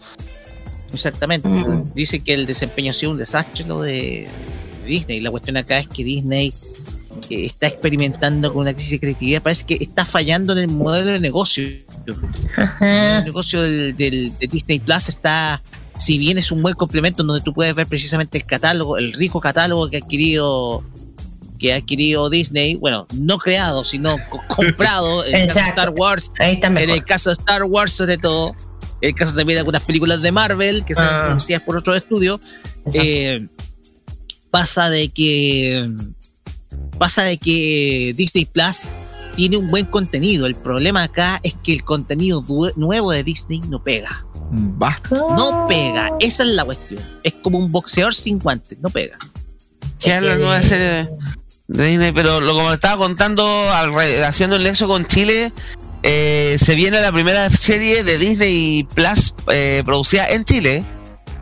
[0.92, 1.48] Exactamente.
[1.48, 1.92] Mm.
[1.94, 4.28] Dice que el desempeño ha sido un desastre lo de
[4.87, 5.20] Disney.
[5.20, 6.54] La cuestión acá es que Disney
[7.28, 9.42] está experimentando con una crisis de creatividad.
[9.42, 11.64] Parece que está fallando en el modelo de negocio.
[12.81, 15.62] El negocio del, del- de Disney Plus está,
[15.97, 19.40] si bien es un buen complemento donde tú puedes ver precisamente el catálogo, el rico
[19.40, 20.85] catálogo que ha adquirido
[21.59, 25.81] que ha adquirido Disney, bueno, no creado, sino co- comprado en el caso de Exacto.
[25.81, 28.55] Star Wars, en el caso de Star Wars, sobre todo,
[29.01, 31.25] en el caso también de algunas películas de Marvel, que son Ah.
[31.31, 32.40] producidas por otro estudio,
[32.94, 33.44] eh,
[34.53, 35.90] pasa de que
[36.97, 38.90] pasa de que Disney Plus
[39.38, 40.46] tiene un buen contenido.
[40.46, 44.24] El problema acá es que el contenido nuevo de Disney no pega.
[44.51, 45.11] Basta.
[45.14, 46.11] No pega.
[46.18, 47.01] Esa es la cuestión.
[47.22, 48.81] Es como un boxeador sin guantes.
[48.81, 49.16] No pega.
[50.01, 51.09] Que es la nueva serie
[51.68, 55.53] de, Disney, pero lo como estaba contando, al re- haciendo el nexo con Chile,
[56.03, 60.85] eh, se viene la primera serie de Disney Plus eh, producida en Chile,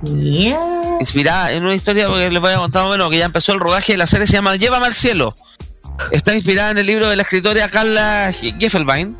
[0.02, 0.58] Ya.
[1.00, 3.52] inspirada en una historia porque les voy a contar más o menos que ya empezó
[3.54, 5.34] el rodaje de la serie, se llama Llévame al cielo.
[6.10, 9.16] Está inspirada en el libro de la escritora Carla Geffelbein,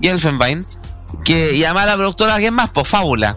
[0.00, 0.66] Gelfenbein,
[1.24, 2.70] que y además la productora ¿quién más?
[2.70, 3.36] Pues Fábula.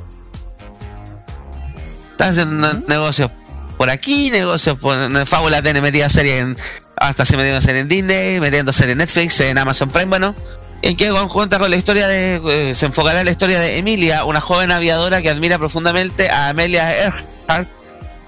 [2.12, 3.32] Están haciendo negocios
[3.78, 6.58] por aquí, negocios por Fábula tiene metida serie en
[6.98, 10.36] hasta se metiendo serie en Disney, metiendo serie en Netflix, en Amazon Prime, bueno,
[10.84, 14.24] en que cuenta con la historia de eh, se enfocará en la historia de Emilia,
[14.26, 17.70] una joven aviadora que admira profundamente a Amelia Earhart,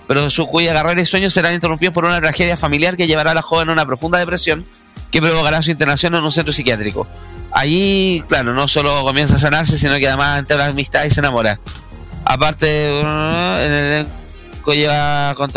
[0.08, 3.36] pero su cuya carrera y sueños serán interrumpidos por una tragedia familiar que llevará a
[3.36, 4.66] la joven a una profunda depresión
[5.12, 7.08] que provocará su internación en un centro psiquiátrico.
[7.52, 11.60] Allí, claro, no solo comienza a sanarse, sino que además entabla amistad y se enamora.
[12.26, 15.52] Aparte, en el elenco lleva con,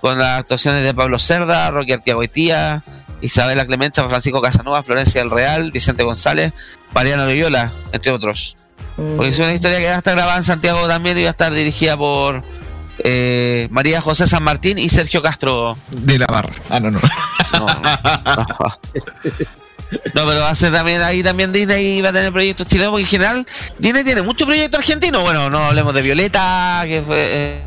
[0.00, 2.84] con las actuaciones de Pablo Cerda, Rocky Artiagoitía,
[3.22, 6.52] Isabela Clemenza, Francisco Casanova, Florencia del Real, Vicente González,
[6.94, 8.56] Mariano Loyola, entre otros.
[8.96, 11.30] Porque es una historia que va a estar grabada en Santiago también y va a
[11.30, 12.44] estar dirigida por
[12.98, 15.76] eh, María José San Martín y Sergio Castro.
[15.90, 16.54] De la barra.
[16.70, 17.00] Ah, no, no.
[17.58, 18.78] No, no.
[20.14, 23.02] No, pero va a ser también ahí también Disney va a tener proyectos chilenos porque
[23.02, 23.46] en general
[23.78, 25.22] Disney tiene muchos proyectos argentinos.
[25.22, 27.62] Bueno, no hablemos de Violeta, que fue eh,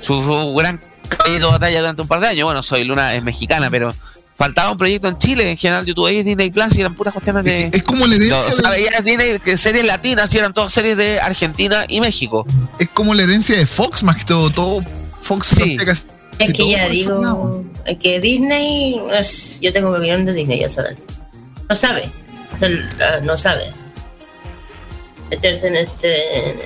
[0.00, 2.44] su, su gran caballito de batalla durante un par de años.
[2.44, 3.94] Bueno, Soy Luna es mexicana, pero
[4.36, 5.50] faltaba un proyecto en Chile.
[5.50, 7.70] En general, YouTube ahí Disney Plus y eran puras cuestiones de.
[7.72, 10.72] Es como la No, herencia, o sea, de, Disney que series latinas y eran todas
[10.72, 12.46] series de Argentina y México.
[12.78, 14.50] es como la herencia de Fox, más que todo.
[14.50, 14.80] Todo
[15.22, 15.76] Fox Sí.
[15.76, 16.04] casi
[16.38, 20.60] Es que todo ya digo, es que Disney, es- yo tengo mi opinión de Disney,
[20.60, 20.98] ya saben.
[21.68, 22.10] No sabe,
[22.52, 22.68] o sea,
[23.22, 23.72] no sabe
[25.30, 26.62] meterse en este,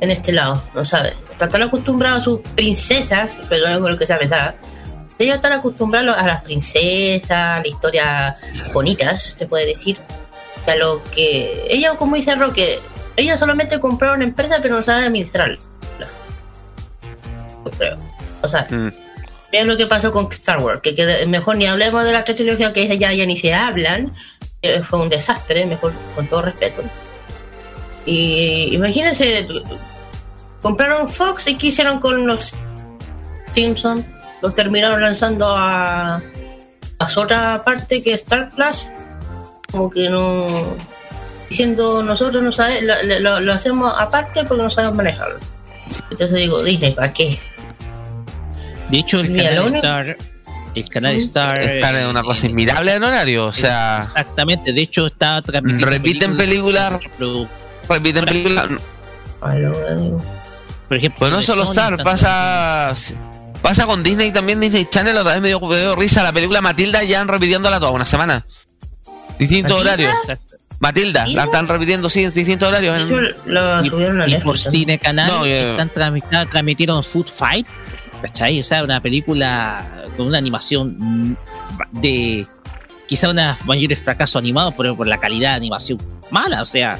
[0.00, 1.14] en este lado, no sabe.
[1.30, 4.54] Está tan acostumbrado a sus princesas, perdón por lo que sabe, ¿sabes?
[5.22, 8.34] Ellos están acostumbrados a las princesas, a las historias
[8.72, 9.98] bonitas, se puede decir.
[10.66, 12.80] A lo que ellos, como dice Roque,
[13.16, 15.58] ellos solamente compraron una empresa, pero no saben administrarla.
[18.42, 18.88] O sea, Mm.
[19.52, 22.36] Vean lo que pasó con Star Wars, que, que mejor ni hablemos de la tres
[22.36, 24.14] trilogías que ya, ya ni se hablan.
[24.62, 26.82] eh, fue un desastre, mejor con todo respeto.
[28.06, 29.46] Y imagínense,
[30.62, 32.54] compraron Fox y qué hicieron con los
[33.52, 34.04] Simpsons.
[34.42, 36.20] Los terminaron lanzando a,
[36.98, 38.90] a su otra parte que es Star Plus.
[39.70, 40.46] Como que no.
[41.48, 45.38] Diciendo nosotros no sabe, lo, lo- lo hacemos aparte porque no sabemos manejarlo.
[46.10, 47.38] Entonces digo, Disney, ¿para qué?
[48.90, 50.16] De hecho, el Mira, canal Star.
[50.74, 51.16] El canal.
[51.16, 51.60] Star.
[51.96, 53.46] En una cosa eh, inmirable en horario.
[53.46, 54.72] O sea, Exactamente.
[54.72, 55.86] De hecho, está transmitiendo.
[55.86, 56.94] Repiten películas.
[57.88, 58.68] Repiten películas.
[60.88, 62.94] Por ejemplo, Pues no solo Sony Star, pasa.
[63.62, 66.60] Pasa con Disney también, Disney Channel, otra vez me dio, me dio risa la película
[66.60, 68.44] Matilda, ya han repitiéndola toda una semana.
[69.38, 69.92] Distintos ¿Matilda?
[70.12, 70.38] horarios.
[70.80, 73.00] Matilda, la están repitiendo, sí, en distintos horarios.
[73.10, 74.58] En- lo Y, subieron y por.
[74.58, 75.70] Cine Canal No, eh.
[75.70, 77.66] están transmitiendo, transmitieron Food Fight,
[78.20, 78.58] ¿cachai?
[78.58, 81.36] O sea, una película con una animación
[81.92, 82.44] de
[83.06, 85.98] quizá una mayores fracasos animados, pero por la calidad de animación
[86.30, 86.98] mala, o sea.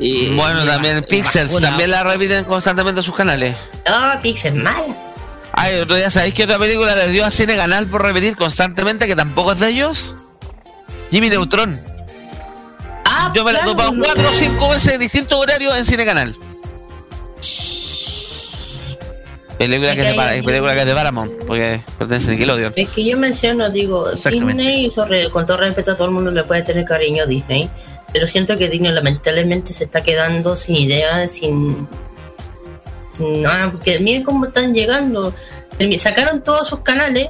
[0.00, 3.54] eh, bueno, también Pixels, también la repiten constantemente en sus canales.
[3.88, 4.86] No, Pixel mal.
[5.52, 9.06] Ay, otro día, ¿sabéis qué otra película les dio a Cine Canal por repetir constantemente
[9.06, 10.16] que tampoco es de ellos?
[11.10, 11.78] Jimmy Neutron.
[13.04, 16.36] Ah, Yo me la topado cuatro o cinco veces en distintos horarios en Cine Canal.
[19.58, 22.72] Película que, es de, película que es de Paramount, porque pertenece a Nickelodeon.
[22.76, 24.10] Es que yo menciono, digo.
[24.12, 27.68] Disney, sobre- con todo respeto a todo el mundo le puede tener cariño a Disney,
[28.10, 31.86] pero siento que Disney lamentablemente se está quedando sin ideas, sin,
[33.20, 35.34] sin nada, porque miren cómo están llegando.
[35.98, 37.28] Sacaron todos sus canales,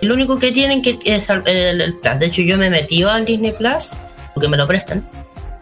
[0.00, 2.18] lo único que tienen que es el, el- el Plus.
[2.18, 3.90] De hecho, yo me metí al Disney Plus,
[4.34, 5.08] porque me lo prestan.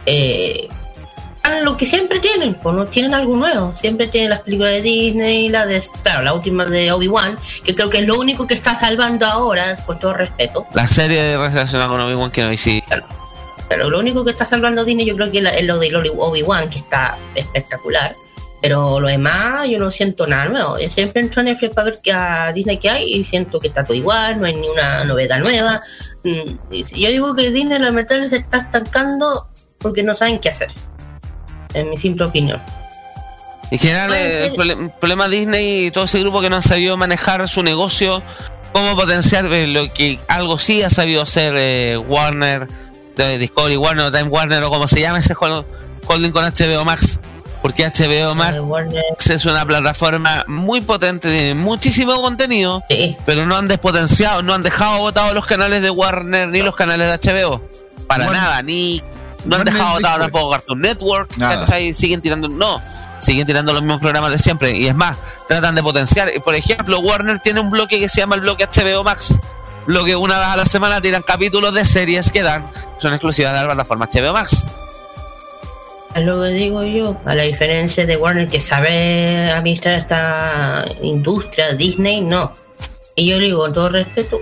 [0.07, 0.69] Eh,
[1.63, 3.73] lo que siempre tienen, pues no tienen algo nuevo.
[3.75, 7.89] Siempre tienen las películas de Disney, la de, claro, la última de Obi-Wan, que creo
[7.89, 10.67] que es lo único que está salvando ahora, con todo respeto.
[10.75, 12.83] La serie relacionada con Obi-Wan Kenobi, sí.
[13.69, 16.79] Pero lo único que está salvando Disney yo creo que es lo de Obi-Wan, que
[16.79, 18.15] está espectacular.
[18.61, 20.79] Pero lo demás yo no siento nada nuevo.
[20.79, 23.69] Yo siempre entro a Netflix para ver qué a Disney que hay y siento que
[23.69, 25.81] está todo igual, no hay ni una novedad nueva.
[26.25, 29.47] Mm, Yo digo que Disney lamentablemente se está estancando
[29.79, 30.71] porque no saben qué hacer.
[31.75, 32.61] En mi simple opinión.
[33.71, 37.47] En general, eh, el problema Disney y todo ese grupo que no han sabido manejar
[37.49, 38.23] su negocio,
[38.73, 42.67] cómo potenciar eh, lo que algo sí ha sabido hacer eh, Warner,
[43.39, 45.65] Discovery Warner Time Warner o como se llama ese hol-
[46.07, 47.21] holding con HBO Max.
[47.63, 53.57] Porque HBO Max Warner, es una plataforma muy potente, tiene muchísimo contenido, sí, pero no
[53.57, 57.61] han despotenciado, no han dejado votados los canales de Warner ni los canales de HBO.
[58.07, 59.03] Para Warner- nada, ni
[59.45, 61.61] no han dejado votado tampoco Cartoon Network, Nada.
[61.65, 61.93] ¿cachai?
[61.95, 62.81] Siguen tirando, no,
[63.21, 64.77] siguen tirando los mismos programas de siempre.
[64.77, 65.17] Y es más,
[65.49, 66.31] tratan de potenciar.
[66.45, 69.35] Por ejemplo, Warner tiene un bloque que se llama el bloque HBO Max.
[69.87, 73.53] Lo que una vez a la semana tiran capítulos de series que dan, son exclusivas
[73.55, 74.65] de la plataforma HBO Max.
[76.15, 77.21] Es lo que digo yo.
[77.25, 82.55] A la diferencia de Warner que sabe administrar esta industria, Disney no.
[83.15, 84.41] Y yo le digo con todo respeto,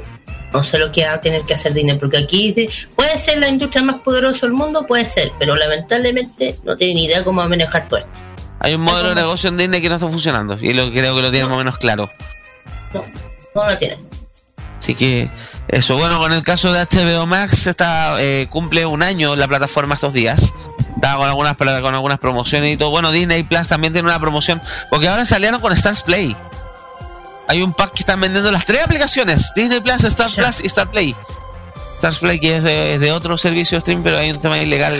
[0.52, 3.38] no sé lo que va a tener que hacer Disney, porque aquí dice, puede ser
[3.38, 7.46] la industria más poderosa del mundo, puede ser, pero lamentablemente no tiene ni idea cómo
[7.48, 8.10] manejar todo esto.
[8.60, 10.58] Hay un modelo de negocio en Disney que no está funcionando.
[10.60, 12.10] Y lo creo que lo tienen más o menos claro.
[12.92, 13.04] No,
[13.54, 13.98] no lo tiene.
[14.78, 15.30] Así que
[15.68, 19.94] eso, bueno, con el caso de HBO Max, está, eh, cumple un año la plataforma
[19.94, 20.54] estos días.
[20.96, 22.90] Está con algunas, con algunas promociones y todo.
[22.90, 24.60] Bueno, Disney Plus también tiene una promoción.
[24.90, 26.34] Porque ahora salieron con Stars Play.
[27.48, 29.52] Hay un pack que están vendiendo las tres aplicaciones.
[29.54, 30.40] Disney Plus, Star Sí.
[30.40, 31.14] Plus y Star Play.
[31.96, 34.94] Stars Play que es de, es de otro servicio stream, pero hay un tema ilegal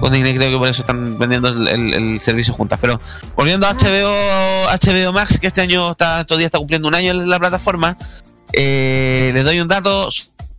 [0.00, 2.78] con Disney, creo que por eso están vendiendo el, el- el servicio juntas.
[2.80, 3.00] Pero
[3.34, 7.28] volviendo a HBO, HBO Max, que este año está, días está cumpliendo un año en
[7.28, 7.96] la plataforma,
[8.52, 10.08] eh, les doy un dato.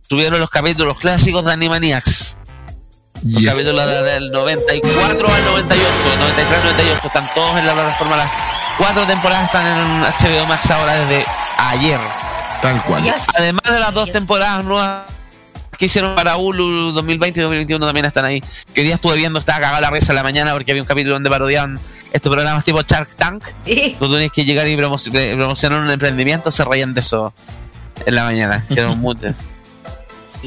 [0.08, 2.38] Subieron los capítulos clásicos de Animaniacs.
[3.24, 3.50] Los Yes.
[3.52, 8.16] capítulos de- del 94 al 98, 93 98, están todos en la plataforma.
[8.16, 8.30] Las
[8.78, 11.24] cuatro temporadas están en HBO Max ahora desde
[11.58, 12.00] ayer.
[12.62, 13.02] Tal cual.
[13.02, 13.26] Yes.
[13.38, 15.02] Además de las dos temporadas nuevas
[15.78, 18.40] que hicieron para Hulu 2020 y 2021 también están ahí.
[18.74, 20.88] Que hoy día estuve viendo, estaba cagada la risa en la mañana porque había un
[20.88, 21.78] capítulo donde parodiaban
[22.12, 23.44] estos programas tipo Shark Tank.
[23.98, 27.32] Tú tenías que llegar y pre- promocionar un emprendimiento, se reían de eso
[28.06, 28.64] en la mañana.
[28.68, 29.36] Hicieron muchos.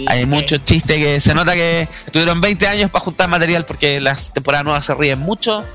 [0.08, 4.32] Hay muchos chistes que se nota que tuvieron 20 años para juntar material porque las
[4.34, 5.66] temporadas nuevas se ríen mucho.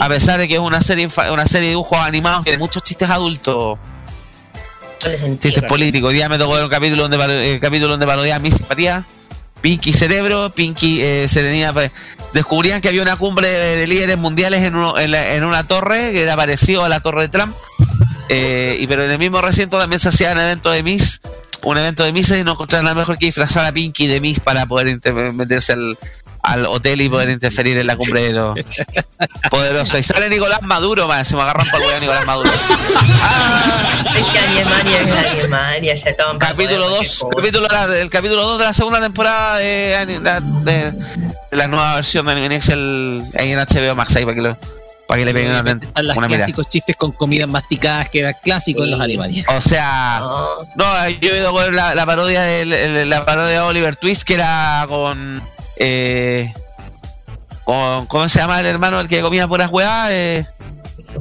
[0.00, 2.82] A pesar de que es una serie una serie de dibujos animados que tiene muchos
[2.82, 3.78] chistes adultos,
[5.38, 6.08] chistes políticos.
[6.08, 9.06] Hoy día me tocó ver un capítulo donde, eh, capítulo donde parodiaba mi simpatía.
[9.62, 11.74] Pinky Cerebro, Pinky eh, se tenía.
[12.32, 15.66] Descubrían que había una cumbre de, de líderes mundiales en, uno- en, la- en una
[15.66, 17.54] torre que era parecido a la torre de Trump.
[18.28, 21.20] Eh, y pero en el mismo recinto también se hacía un evento de Miss,
[21.62, 24.40] un evento de Miss y no encontraron nada mejor que disfrazar a Pinky de Miss
[24.40, 24.98] para poder
[25.34, 25.98] meterse al,
[26.42, 28.58] al hotel y poder interferir en la cumbre de los
[29.50, 29.98] poderosos.
[30.00, 32.50] Y sale Nicolás Maduro, más, se me agarran para el a Nicolás Maduro.
[33.22, 37.68] Ah, Es que Alemania es Alemania, se toman capítulo poder 2, cualquier cosa.
[37.68, 40.92] capítulo el capítulo 2 de la segunda temporada de, de- de-
[41.50, 44.56] de la nueva versión de Animaniacs el, ahí en HBO Max ahí para que lo
[45.10, 48.84] para que le peguen una, Están los clásicos chistes con comidas masticadas que eran clásicos
[48.84, 49.00] en los.
[49.00, 49.44] Alemania.
[49.48, 53.60] O sea, No, no, yo he ido ver la, la parodia de la parodia de
[53.60, 55.42] Oliver Twist que era con
[55.76, 56.52] eh,
[57.64, 60.08] con ¿cómo se llama el hermano el que comía puras weas?
[60.10, 60.46] Eh,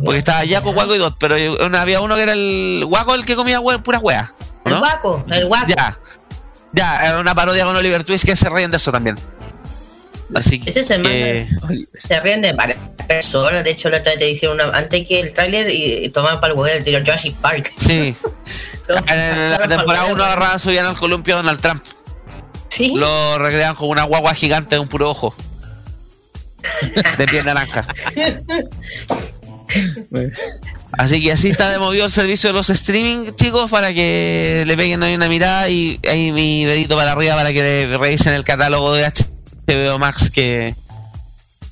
[0.05, 3.25] Porque estaba Yaco, Guaco y Dot, pero yo- había uno que era el Guaco el
[3.25, 4.33] que comía hue- puras weas.
[4.65, 5.65] El guaco, el guaco.
[5.67, 5.97] Ya.
[6.73, 9.17] Ya, era una parodia con Oliver Twist que se ríen de eso también.
[10.36, 10.69] Así que.
[10.69, 11.11] Ese es el más-
[12.07, 12.77] Se ríen de varias
[13.07, 13.63] personas.
[13.63, 16.39] De hecho, la otra vez te hicieron una, antes que el tráiler y, y tomaban
[16.39, 17.71] para el huevo el tiro Jurassic Park.
[17.80, 18.15] Sí.
[18.89, 20.23] En la temporada pa'l 1 huevo.
[20.23, 21.84] agarraban, subían al columpio a Donald Trump.
[22.69, 22.93] Sí.
[22.95, 25.36] Lo recreaban con una guagua gigante de un puro ojo.
[27.17, 27.86] De piel naranja.
[30.97, 34.75] Así que así está de movido el servicio de los streaming, chicos, para que le
[34.75, 38.43] peguen ahí una mirada y ahí mi dedito para arriba para que le revisen el
[38.43, 39.05] catálogo de
[39.70, 40.76] HBO Max que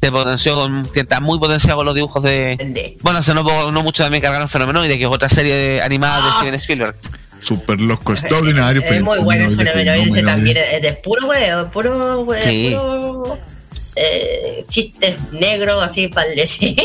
[0.02, 2.98] se potenció con, que está muy potenciado con los dibujos de.
[3.02, 6.32] Bueno, se no, no mucho también cargaron Fenomenoide, que es otra serie de- animada de
[6.34, 6.96] Steven Spielberg.
[7.40, 8.82] Super loco, extraordinario.
[8.84, 9.92] Es muy bueno el fenómeno.
[9.94, 10.28] Ese fenómeno.
[10.32, 12.72] también es de puro huevo, puro huevo, Sí.
[12.76, 13.38] puro
[13.96, 16.76] eh, chistes negros así para el DC.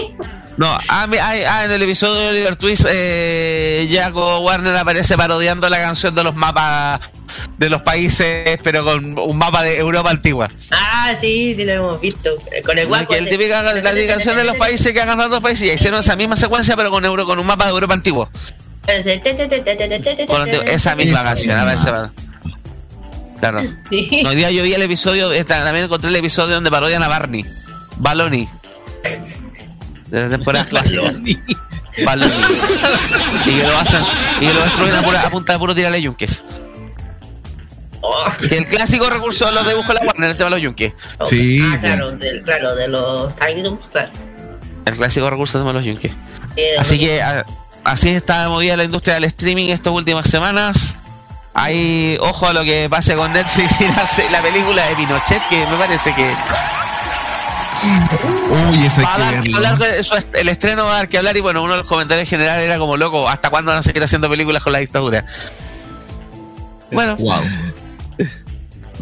[0.58, 5.16] No, ah, mi- ah, ah, en el episodio de Oliver Twist, eh, Jaco Warner aparece
[5.16, 7.00] parodiando la canción de los mapas
[7.58, 10.50] de los países, pero con un mapa de Europa antigua.
[10.70, 12.30] Ah, sí, sí lo hemos visto.
[12.64, 13.14] Con el guaco.
[13.14, 16.16] El típico, la canción de los países que han ganado los países y hicieron esa
[16.16, 18.28] misma secuencia, pero con euro, con un mapa de Europa antiguo.
[20.66, 21.90] Esa misma canción, a ver, se.
[23.38, 23.60] Claro.
[23.90, 24.22] Sí.
[24.24, 27.44] Hoy día yo vi el episodio, también encontré el episodio donde parodian a Barney.
[27.96, 28.48] Baloni.
[30.06, 31.14] De las temporadas clásicas
[32.04, 32.34] Baloni.
[33.46, 34.02] Y que lo hacen,
[34.40, 36.44] y que lo destruyen a, pura, a punta de puro tirarle yunques.
[38.04, 38.24] Oh.
[38.50, 40.92] El clásico recurso de los dibujos de la Warner, el tema de los yunques.
[41.24, 41.80] Sí, Ah, pues.
[41.82, 44.10] claro, del, claro, de los Tiny claro.
[44.84, 46.10] El clásico recurso de los yunques.
[46.56, 47.46] Eh, Así que a-
[47.84, 50.96] así está movida la industria del streaming estas últimas semanas.
[51.54, 53.84] Hay ojo a lo que pase con Netflix y
[54.32, 56.34] la, película de Pinochet, que me parece que
[58.50, 61.08] Uy, eso va a hay dar que hablar, eso es- el estreno va a dar
[61.08, 63.78] que hablar y bueno, uno de los comentarios generales era como loco, ¿hasta cuándo van
[63.80, 65.24] a seguir haciendo películas con la dictadura?
[66.90, 67.42] Bueno, Wow.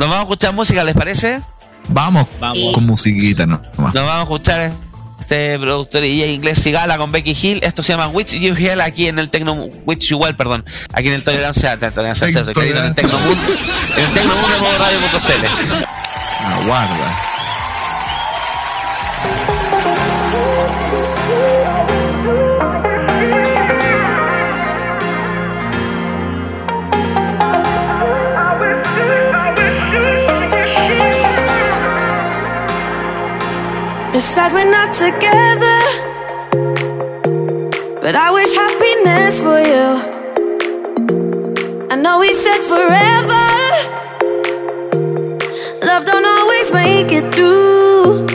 [0.00, 1.42] Nos vamos a escuchar música, ¿les parece?
[1.88, 2.72] Vamos, Vamos.
[2.72, 3.60] con musiquita, ¿no?
[3.76, 4.72] Nos vamos a escuchar
[5.20, 7.60] este productor y inglés Sigala con Becky Hill.
[7.62, 9.52] Esto se llama Witch You Hell aquí en el Tecno
[9.84, 10.64] Witch You Well, perdón.
[10.94, 13.02] Aquí en el Tolerancia, Tolerancia Cero, aquí en el Tolerancia.
[13.02, 13.38] Tecno Moon,
[13.96, 16.44] en el Tecno modo radio.cl.
[16.44, 17.26] Aguarda.
[34.92, 35.80] Together,
[38.00, 39.88] but I wish happiness for you.
[41.90, 43.46] I know we said forever,
[45.86, 48.26] love don't always make it through.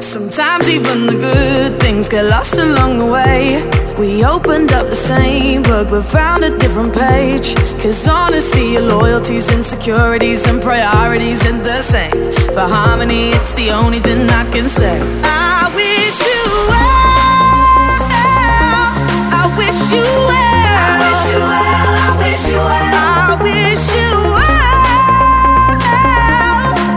[0.00, 3.73] Sometimes even the good things get lost along the way.
[3.98, 7.54] We opened up the same book but found a different page.
[7.80, 12.32] Cause honestly, your loyalties, insecurities, and priorities ain't the same.
[12.54, 15.00] For harmony, it's the only thing I can say.
[15.22, 17.14] I wish you well.
[19.30, 20.74] I wish you well.
[20.74, 21.74] I wish you well.
[22.02, 22.94] I wish you well.
[22.98, 24.74] I wish you well.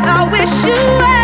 [0.10, 1.17] I wish you well.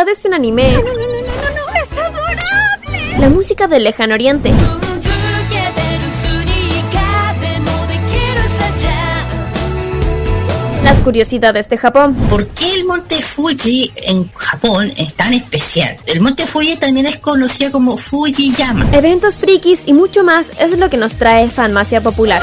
[0.00, 0.72] novedades en anime.
[0.72, 1.06] No, no, no, no,
[1.56, 3.18] no, es adorable.
[3.18, 4.50] La música de Lejano Oriente.
[10.82, 12.14] Las curiosidades de Japón.
[12.30, 15.98] ¿Por qué el monte Fuji en Japón es tan especial?
[16.06, 18.88] El monte Fuji también es conocido como Fujiyama.
[18.92, 22.42] Eventos frikis y mucho más es lo que nos trae Farmacia Popular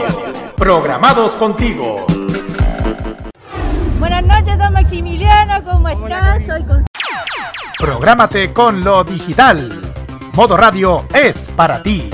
[0.57, 2.05] Programados contigo.
[4.01, 6.45] Buenas noches, don Maximiliano, ¿cómo están?
[6.45, 6.85] Soy con...
[7.79, 9.93] Prográmate con lo digital.
[10.35, 12.11] Modo Radio es para ti.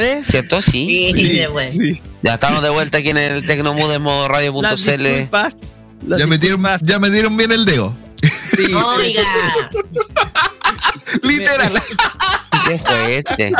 [0.00, 0.24] Puede?
[0.30, 0.62] ¿Cierto?
[0.62, 1.12] Sí.
[1.14, 2.02] Sí, se puede.
[2.22, 4.66] Ya estamos de vuelta aquí en el Tecnomood en modo radio.cl.
[4.76, 5.56] disculpas.
[6.02, 6.82] Ya metieron, disculpas.
[6.82, 7.94] ya metieron bien el dedo.
[8.56, 9.22] Sí, Oiga,
[11.22, 11.72] Literal.
[12.68, 13.52] ¿Qué fue este?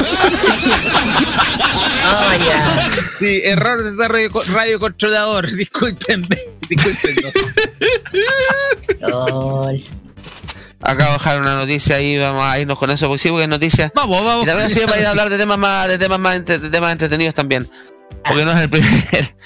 [2.30, 2.90] oiga.
[3.18, 5.50] sí, error de radio, radio controlador.
[5.50, 6.28] Discúlpenme.
[6.68, 7.32] Discúlpenos.
[10.82, 13.48] Acabo de dejar una noticia ahí, vamos a irnos con eso, porque sí, porque es
[13.50, 13.92] noticia.
[13.94, 14.44] Vamos, vamos.
[14.44, 16.70] Y también sirve para ir a hablar de temas más, de temas más entre- de
[16.70, 17.68] temas entretenidos también.
[18.26, 19.34] Porque no es el primer.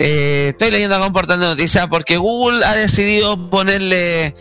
[0.00, 4.32] Eh, estoy leyendo acá un portal de noticias porque Google ha decidido ponerle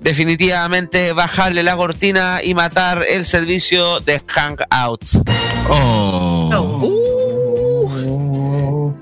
[0.00, 5.20] definitivamente bajarle la cortina y matar el servicio de Hangouts.
[5.68, 6.90] Oh.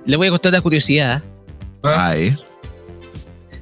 [0.05, 1.23] Le voy a contar una curiosidad.
[1.83, 2.37] Ay.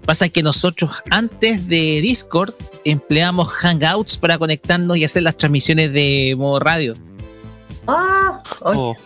[0.06, 2.52] Pasa que nosotros antes de Discord
[2.84, 6.94] empleamos Hangouts para conectarnos y hacer las transmisiones de modo radio.
[7.86, 8.42] Ah.
[8.62, 8.96] Oh,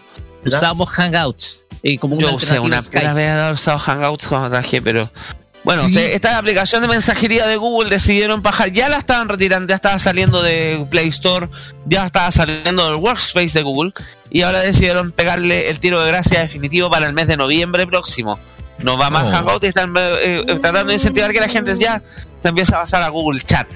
[0.45, 5.11] Usábamos Hangouts eh, como una yo usé una vez usado Hangouts cuando trabajé, pero.
[5.65, 5.91] Bueno, Sí.
[5.95, 9.99] usted- esta aplicación de mensajería de Google decidieron bajar, ya la estaban retirando, ya estaba
[9.99, 11.49] saliendo de Play Store,
[11.87, 13.93] ya estaba saliendo del Workspace de Google,
[14.31, 18.39] y ahora decidieron pegarle el tiro de gracia definitivo para el mes de noviembre próximo.
[18.79, 19.31] No va más.
[19.33, 22.03] Hangout y están eh, tratando de incentivar que la gente ya
[22.43, 23.66] se empiece a pasar a Google Chat.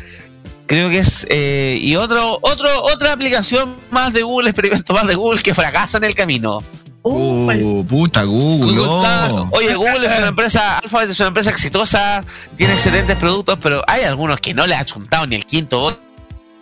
[0.66, 1.26] Creo que es.
[1.30, 5.99] eh, y otro, otro, otra aplicación más de Google, experimento más de Google que fracasa
[5.99, 6.62] en el camino.
[7.03, 8.72] Uh, puta Google.
[8.74, 9.49] Google oh.
[9.53, 12.22] Oye, Google es una empresa, Alphabet es una empresa exitosa,
[12.57, 15.99] tiene excelentes productos, pero hay algunos que no le ha chuntado ni el quinto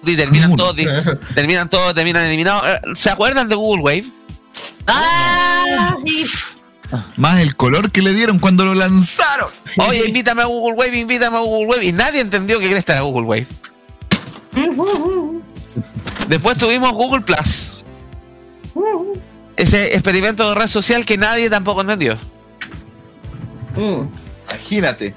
[0.05, 0.87] y terminan todos, di-
[1.35, 2.65] terminan todos, terminan eliminados.
[2.69, 4.05] Eh, ¿Se acuerdan de Google Wave?
[4.87, 6.27] Ah, sí.
[7.17, 9.49] Más el color que le dieron cuando lo lanzaron.
[9.89, 11.85] Oye, invítame a Google Wave, invítame a Google Wave.
[11.87, 13.47] Y nadie entendió que cresta era Google Wave.
[16.29, 17.85] Después tuvimos Google Plus.
[19.57, 22.17] Ese experimento de red social que nadie tampoco entendió.
[23.77, 24.07] Mm.
[24.51, 25.15] Imagínate.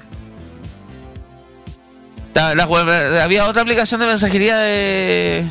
[2.34, 2.88] La web-
[3.22, 5.50] había otra aplicación de mensajería de.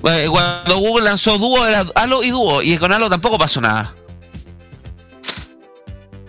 [0.00, 3.94] Bueno, Cuando Google lanzó Duo era Halo y Duo, y con Halo tampoco pasó nada.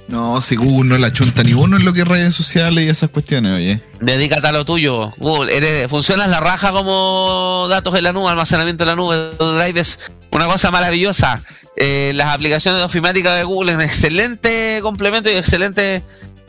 [0.07, 2.89] No, si Google no la chunta ni uno en lo que es redes sociales y
[2.89, 3.81] esas cuestiones, oye.
[4.01, 5.55] Dedícate a lo tuyo, Google.
[5.57, 9.99] Eres, funcionas la raja como datos en la nube, almacenamiento en la nube, Drive es
[10.31, 11.41] una cosa maravillosa.
[11.75, 16.03] Eh, las aplicaciones de ofimática de Google es un excelente complemento y excelente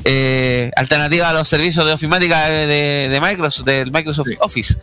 [0.05, 4.37] eh, alternativa a los servicios de ofimática de, de- de Microsoft, del Microsoft Sí.
[4.41, 4.79] Office.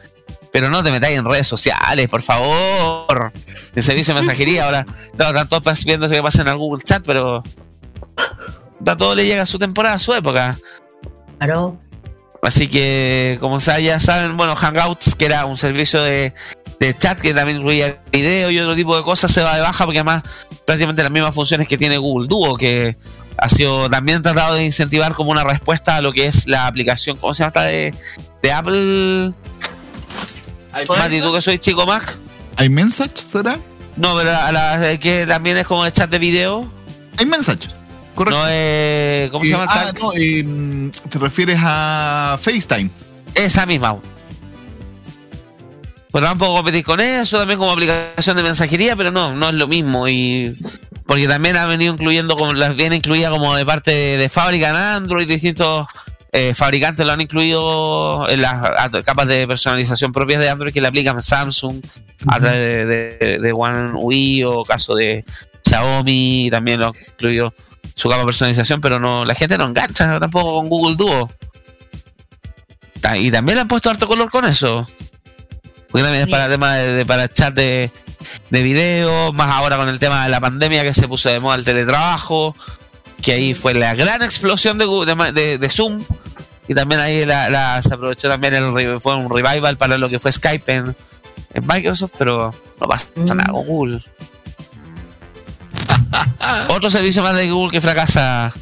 [0.51, 3.31] Pero no te metáis en redes sociales, por favor.
[3.75, 7.41] El servicio de mensajería ahora, claro, están todos viéndose que pasen al Google Chat, pero
[8.85, 10.57] a todo le llega su temporada, su época.
[11.37, 11.77] Claro.
[12.41, 16.33] Así que, como ya saben, bueno, Hangouts, que era un servicio de
[16.83, 19.85] de chat que también incluía video y otro tipo de cosas se va de baja
[19.85, 20.23] porque además
[20.65, 22.97] prácticamente las mismas funciones que tiene Google Duo, que
[23.37, 27.17] ha sido también tratado de incentivar como una respuesta a lo que es la aplicación,
[27.17, 27.93] ¿cómo se llama esta de,
[28.41, 29.33] de Apple?
[30.87, 32.17] Mati, tú que soy chico Mac.
[32.61, 33.59] ¿iMessage será?
[33.95, 36.69] No, pero a la, que también es como el chat de video.
[37.19, 37.69] iMessage.
[38.15, 38.39] Correcto.
[38.39, 39.31] No es.
[39.31, 42.89] ¿Cómo se Eh, llama ah, no, eh, te refieres a FaceTime.
[43.33, 43.97] Esa misma.
[46.11, 49.67] Pero tampoco competir con eso, también como aplicación de mensajería, pero no, no es lo
[49.67, 50.07] mismo.
[50.07, 50.55] Y
[51.07, 54.69] porque también ha venido incluyendo, como las viene incluida como de parte de, de fábrica
[54.69, 55.87] en Android, distintos
[56.31, 60.87] eh, fabricantes lo han incluido en las capas de personalización propias de Android que le
[60.87, 61.79] aplican Samsung
[62.27, 65.25] a través de, de, de One UI o caso de
[65.63, 67.53] Xiaomi, también lo han incluido
[67.95, 71.29] su capa de personalización, pero no la gente no engancha tampoco con Google Duo.
[73.17, 74.87] Y también le han puesto harto color con eso.
[75.89, 77.91] Porque también es para tema de, de- para chat de,
[78.49, 81.55] de video, más ahora con el tema de la pandemia que se puso de moda
[81.55, 82.55] el teletrabajo,
[83.21, 84.85] que ahí fue la gran explosión de,
[85.33, 86.03] de de- Zoom.
[86.67, 90.17] Y también ahí la, la- se aprovechó también el fue un revival para lo que
[90.17, 90.95] fue Skype en,
[91.53, 94.03] en Microsoft, pero no pasa nada con Google.
[96.75, 98.53] Otro servicio más de Google que fracasa.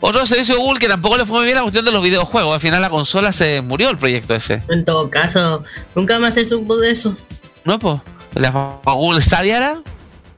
[0.00, 2.54] Otro servicio de Google que tampoco le fue muy bien la cuestión de los videojuegos.
[2.54, 4.62] Al final la consola se murió el proyecto ese.
[4.68, 5.62] En todo caso,
[5.94, 7.16] nunca más se supo de eso.
[7.64, 8.00] No, pues.
[8.34, 8.50] La
[8.84, 9.82] Google Stadia era.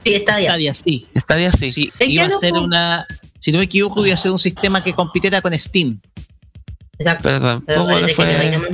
[0.03, 0.49] Sí, Stadia.
[0.49, 1.07] Stadia, sí.
[1.15, 1.71] Stadia sí.
[1.71, 3.07] Sí, iba a no, ser una.
[3.39, 6.01] Si no me equivoco, iba a ser un sistema que compitiera con Steam.
[6.97, 7.23] Exacto.
[7.23, 8.51] Pero Pero tampoco le fue.
[8.51, 8.69] nomás.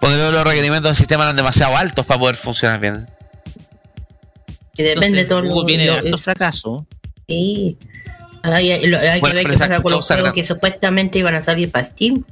[0.00, 3.06] Porque los requerimientos del sistema eran demasiado altos para poder funcionar bien.
[4.76, 6.86] Y depende Entonces, todo lo- Google viene de lo- harto fracaso.
[7.28, 7.76] Sí.
[8.42, 11.34] Hay, hay- lo- hay Bueno, que ver qué pasa con los juegos que supuestamente iban
[11.34, 12.24] a salir para Steam.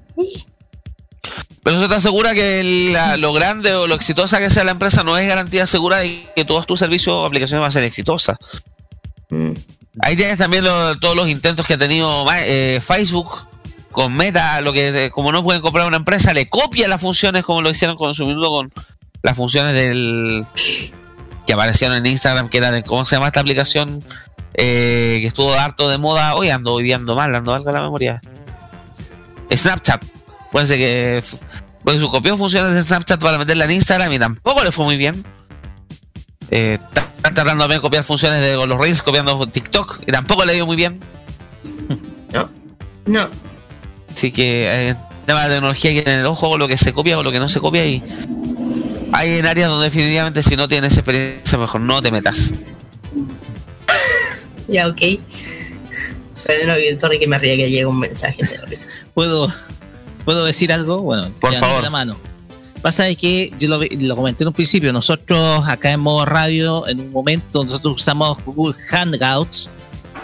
[1.62, 5.02] Pero eso te asegura que la- lo grande o lo exitosa que sea la empresa
[5.02, 8.36] no es garantía segura de que todos tus servicios o aplicaciones van a ser exitosas.
[9.30, 9.52] Mm.
[10.02, 13.46] Ahí tienes también lo- todos los intentos que ha tenido eh, Facebook
[13.90, 17.42] con Meta, lo que de- como no pueden comprar una empresa, le copia las funciones
[17.44, 18.72] como lo hicieron con su minuto con
[19.22, 20.44] las funciones del
[21.46, 24.04] que aparecieron en Instagram, que era de cómo se llama esta aplicación
[24.54, 26.34] eh, que estuvo harto de moda.
[26.34, 28.20] Hoy ando, hoy ando mal, ando algo a la memoria.
[29.52, 30.04] Snapchat.
[30.50, 31.24] Puede ser que
[31.82, 34.96] pues, su copió funciones de Snapchat para meterla en Instagram y tampoco le fue muy
[34.96, 35.24] bien.
[36.50, 36.78] Eh,
[37.16, 40.76] están tratando de copiar funciones de los Reels, copiando TikTok y tampoco le dio muy
[40.76, 41.00] bien.
[43.06, 43.28] No.
[44.14, 44.94] Así que eh,
[45.26, 47.38] tema de tecnología hay que tener ojo con lo que se copia o lo que
[47.38, 48.02] no se copia y
[49.14, 52.52] hay en áreas donde definitivamente si no tienes experiencia mejor no te metas.
[54.66, 54.98] Ya, ok.
[56.46, 58.40] Pero no, sorry que me ría que llega un mensaje.
[59.14, 59.52] ¿Puedo,
[60.24, 61.02] ¿Puedo decir algo?
[61.02, 61.82] Bueno, Por favor.
[61.82, 62.16] La mano.
[62.80, 66.88] Pasa de que yo lo, lo comenté en un principio, nosotros acá en modo radio,
[66.88, 69.70] en un momento, nosotros usamos Google Hangouts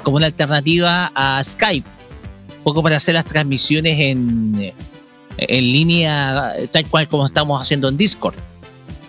[0.04, 1.86] como una alternativa a Skype,
[2.56, 4.72] un poco para hacer las transmisiones en,
[5.36, 8.36] en línea, tal cual como estamos haciendo en Discord.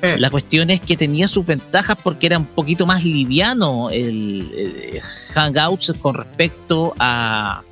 [0.02, 5.02] La cuestión es que tenía sus ventajas porque era un poquito más liviano el, el
[5.34, 7.64] Hangouts con respecto a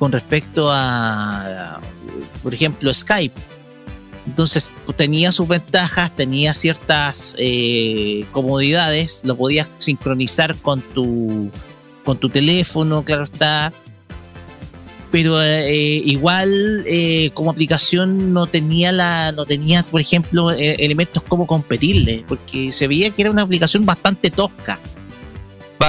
[0.00, 1.80] con respecto a
[2.42, 3.40] por ejemplo Skype.
[4.26, 11.50] Entonces pues, tenía sus ventajas tenía ciertas eh, comodidades lo podías sincronizar con tu
[12.04, 13.72] con tu teléfono claro está
[15.10, 15.68] pero eh,
[16.04, 22.24] igual eh, como aplicación no tenía la no tenía por ejemplo eh, elementos como competirle
[22.28, 24.78] porque se veía que era una aplicación bastante tosca.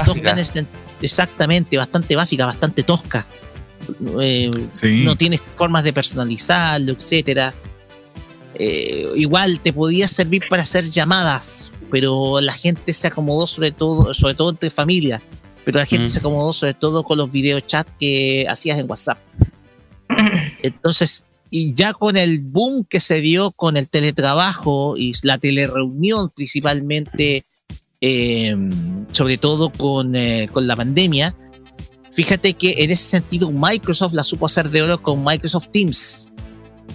[0.06, 0.68] Tosca en el sen-
[1.02, 3.28] exactamente bastante básica bastante tosca.
[4.20, 5.04] Eh, Sí.
[5.06, 7.54] no tienes formas de personalizarlo etcétera.
[9.16, 14.34] Igual te podía servir para hacer llamadas pero la gente se acomodó sobre todo sobre
[14.36, 15.22] todo entre familia
[15.66, 16.10] pero la gente Mm.
[16.10, 19.20] se acomodó sobre todo con los videochats que hacías en WhatsApp.
[20.64, 26.30] Entonces, y ya con el boom que se dio con el teletrabajo y la telereunión
[26.36, 27.44] principalmente,
[28.00, 28.56] eh,
[29.12, 31.36] sobre todo con, eh, con la pandemia,
[32.12, 36.28] fíjate que en ese sentido Microsoft la supo hacer de oro con Microsoft Teams,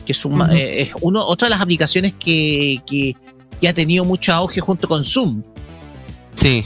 [0.04, 3.14] que es, un- eh, es uno, otra de las aplicaciones que, que,
[3.60, 5.42] que ha tenido mucho auge junto con Zoom.
[6.34, 6.64] Sí.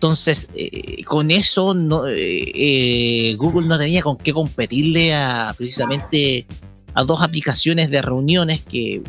[0.00, 2.16] Entonces, eh, con eso no, eh,
[2.54, 6.46] eh, Google no tenía con qué competirle a precisamente
[6.94, 9.02] a dos aplicaciones de reuniones que,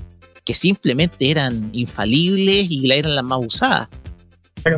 [0.44, 3.88] que simplemente eran infalibles y la- eran las más usadas.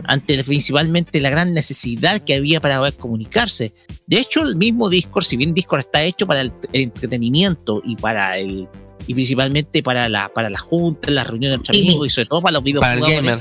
[0.03, 3.73] Ante principalmente la gran necesidad que había para poder comunicarse.
[4.05, 7.95] De hecho, el mismo Discord, si bien Discord está hecho para el, el entretenimiento y
[7.95, 8.67] para el
[9.07, 12.53] y principalmente para la para las juntas, las reuniones entre amigos y sobre todo para
[12.53, 13.15] los Para el videojuegos.
[13.15, 13.39] gamer.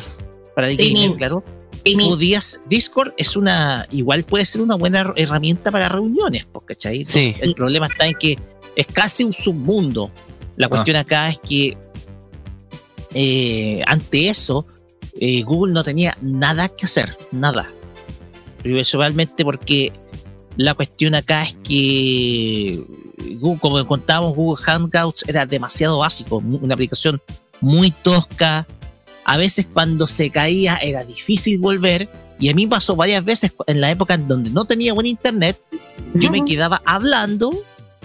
[0.57, 1.45] Para el gamer, claro.
[1.83, 2.11] Streaming.
[2.11, 6.99] Podías, Discord es una, igual puede ser una buena herramienta para reuniones, ¿cachai?
[6.99, 7.35] Entonces, Sí.
[7.41, 8.39] El problema está en que
[8.77, 10.11] es casi un submundo.
[10.57, 11.77] La cuestión acá es que
[13.15, 14.67] eh, ante eso,
[15.21, 17.71] eh, Google no tenía nada que hacer, nada.
[18.63, 19.93] Principalmente porque
[20.57, 22.85] la cuestión acá es que,
[23.39, 27.21] Google, como contábamos, Google Hangouts era demasiado básico, una aplicación
[27.61, 28.67] muy tosca.
[29.25, 32.09] A veces cuando se caía era difícil volver.
[32.39, 35.61] Y a mí pasó varias veces en la época en donde no tenía buen internet.
[36.15, 37.53] Yo me quedaba hablando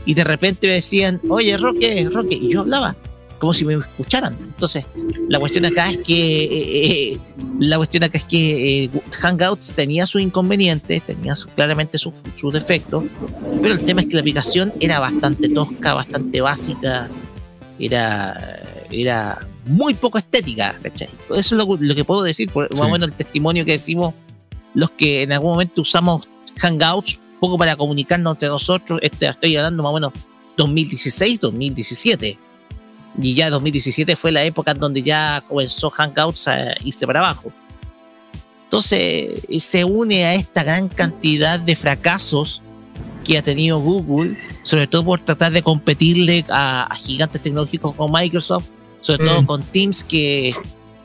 [0.05, 2.36] y de repente me decían, oye, Roque, Roque.
[2.36, 2.95] Y yo hablaba
[3.39, 4.36] como si me escucharan.
[4.39, 4.86] Entonces,
[5.30, 7.20] la cuestión acá es que eh, eh,
[7.59, 8.89] la cuestión acá es que eh,
[9.20, 13.03] Hangouts tenía sus inconvenientes, tenía su- claramente sus sus defectos,
[13.61, 17.09] pero el tema es que la aplicación era bastante tosca, bastante básica,
[17.80, 21.09] era, era muy poco estética, ¿cachai?
[21.36, 22.91] Eso es lo, lo que puedo decir, por, más o Sí.
[22.91, 24.13] menos el testimonio que decimos
[24.74, 29.84] los que en algún momento usamos Hangouts, poco para comunicarnos entre nosotros, este, estoy hablando
[29.84, 30.13] más o menos
[30.57, 32.38] 2016, 2017.
[33.20, 37.51] Y ya 2017 fue la época en donde ya comenzó Hangouts a irse para abajo.
[38.65, 38.99] Entonces
[39.49, 42.61] eh, se une a esta gran cantidad de fracasos
[43.24, 48.13] que ha tenido Google, sobre todo por tratar de competirle a, a gigantes tecnológicos como
[48.18, 48.68] Microsoft,
[49.02, 49.45] sobre todo Mm.
[49.45, 50.54] con Teams, que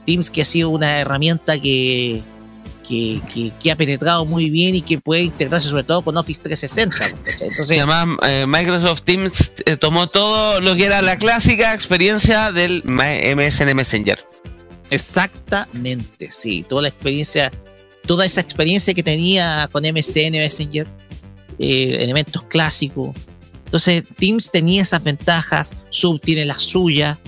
[0.07, 2.23] Teams que ha sido una herramienta que,
[2.89, 6.43] que, que- que ha penetrado muy bien y que puede integrarse sobre todo con Office
[6.43, 6.97] 360.
[7.25, 7.49] ¿cachai?
[7.49, 12.51] Entonces, Y además, eh, Microsoft Teams eh, tomó todo lo que era la clásica experiencia
[12.51, 14.19] del MSN Messenger.
[14.91, 16.65] Exactamente, sí.
[16.69, 17.51] Toda la experiencia,
[18.07, 20.87] toda esa experiencia que tenía con MSN Messenger,
[21.59, 23.11] eh, elementos clásicos.
[23.65, 27.19] Entonces, Teams tenía esas ventajas, Sub tiene las suyas.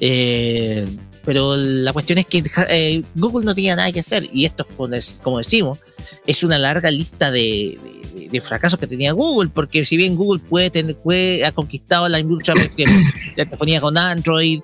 [0.00, 0.86] Eh,
[1.24, 4.28] pero la cuestión es que eh, Google no tenía nada que hacer.
[4.32, 5.78] Y esto, como des- como decimos,
[6.26, 7.78] es una larga lista de,
[8.14, 9.50] de- de fracasos que tenía Google.
[9.50, 12.86] Porque si bien Google puede tener, puede, ha conquistado la industria de
[13.36, 14.60] la telefonía con Android,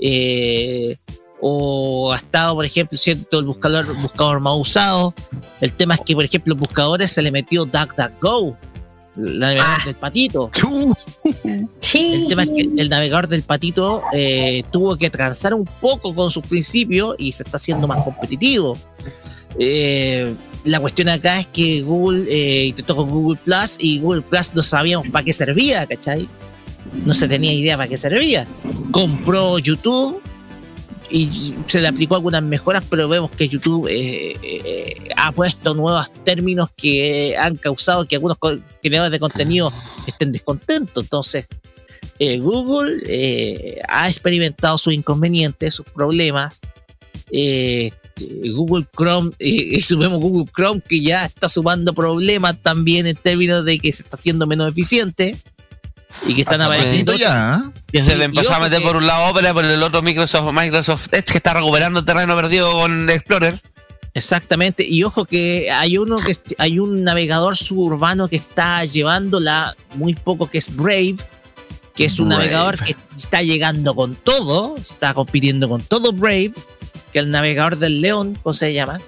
[0.00, 0.96] eh,
[1.40, 5.14] o ha estado, por ejemplo, cierto el buscador, buscador más usado.
[5.60, 8.56] El tema es que, por ejemplo, los buscadores se le metió DuckDuckGo,
[9.16, 10.50] la navegador del patito.
[11.94, 16.30] El tema es que el navegador del patito eh, tuvo que transar un poco con
[16.30, 18.76] sus principios y se está haciendo más competitivo.
[19.58, 20.34] Eh,
[20.64, 24.62] la cuestión acá es que Google eh, intentó con Google Plus y Google Plus no
[24.62, 26.28] sabíamos para qué servía, ¿cachai?
[27.04, 28.46] No se tenía idea para qué servía.
[28.90, 30.20] Compró YouTube
[31.10, 36.12] y se le aplicó algunas mejoras, pero vemos que YouTube eh, eh, ha puesto nuevos
[36.24, 38.38] términos que han causado que algunos
[38.82, 39.72] creadores de contenido
[40.06, 41.04] estén descontentos.
[41.04, 41.46] Entonces,
[42.18, 46.60] eh, Google ha experimentado sus inconvenientes, sus problemas.
[48.54, 53.78] Google Chrome, y sumemos Google Chrome que ya está sumando problemas también en términos de
[53.78, 55.36] que se está haciendo menos eficiente
[56.26, 59.30] y que están apareciendo ya, Y se le empezó a meter que- por un lado
[59.30, 63.60] Opera, por el otro Microsoft, Microsoft Edge, que está recuperando terreno perdido con Explorer.
[64.16, 70.14] Exactamente, y ojo que hay uno que hay un navegador suburbano que está llevándola muy
[70.14, 71.16] poco que es Brave,
[71.96, 72.44] que es un Brave.
[72.44, 76.52] navegador que está llegando con todo, está compitiendo con todo Brave,
[77.12, 79.00] que es el navegador del león, ¿cómo se llama?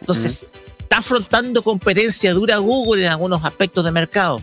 [0.00, 0.46] Entonces,
[0.78, 4.40] está afrontando competencia dura Google en algunos aspectos de mercado.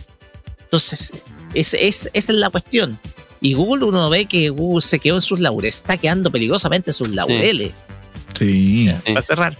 [0.60, 1.12] Entonces,
[1.54, 2.98] es, es- esa es la cuestión.
[3.40, 6.94] Y Google, uno ve que Google se quedó en sus laureles, está quedando peligrosamente en
[6.94, 7.72] sus laureles.
[8.38, 8.88] Sí.
[8.94, 8.94] Sí.
[9.04, 9.58] Para cerrar.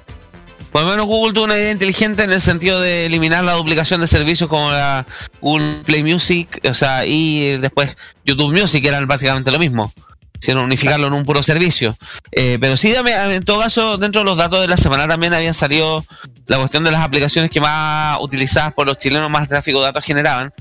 [0.71, 4.01] Por lo menos Google tuvo una idea inteligente en el sentido de eliminar la duplicación
[4.01, 5.07] de servicios como la
[5.41, 9.93] Google Play Music, o sea, y después YouTube Music, que eran básicamente lo mismo.
[10.41, 11.97] Hicieron unificarlo en un puro servicio.
[12.33, 15.35] Eh, pero sí, dame- en todo caso, dentro de los datos de la semana también
[15.35, 16.05] habían salido
[16.47, 20.03] la cuestión de las aplicaciones que más utilizadas por los chilenos más tráfico de datos
[20.05, 20.53] generaban.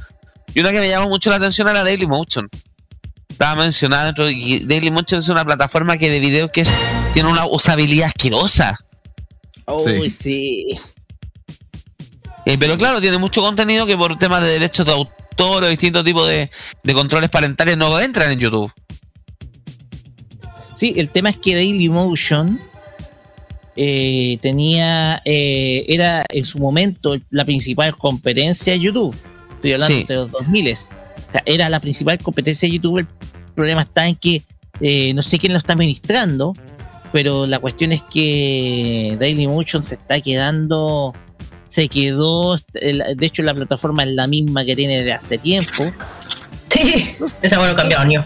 [0.54, 2.49] Y una que me llamó mucho la atención era Dailymotion.
[3.30, 6.72] Estaba mencionada dentro y Dailymotion es una plataforma que de video que es-
[7.14, 8.78] tiene una usabilidad asquerosa.
[9.68, 10.68] Uy, sí.
[12.45, 16.04] Eh, pero claro, tiene mucho contenido que por temas de derechos de autor o distintos
[16.04, 16.49] tipos de,
[16.84, 18.72] de controles parentales no entran en YouTube.
[20.76, 22.60] Sí, el tema es que Dailymotion
[23.76, 29.16] eh, tenía, eh, era en su momento la principal competencia de YouTube.
[29.62, 30.03] Estoy hablando Sí.
[30.05, 30.74] de los 2000.
[30.74, 32.99] O sea, era la principal competencia de YouTube.
[32.99, 33.07] El
[33.55, 34.41] problema está en que
[34.82, 36.53] eh, no sé quién lo está administrando,
[37.14, 41.14] pero la cuestión es que Dailymotion se está quedando,
[41.68, 45.84] se quedó, de hecho la plataforma es la misma que tiene de hace tiempo.
[46.70, 48.26] Sí, esa bueno cambiado, niño.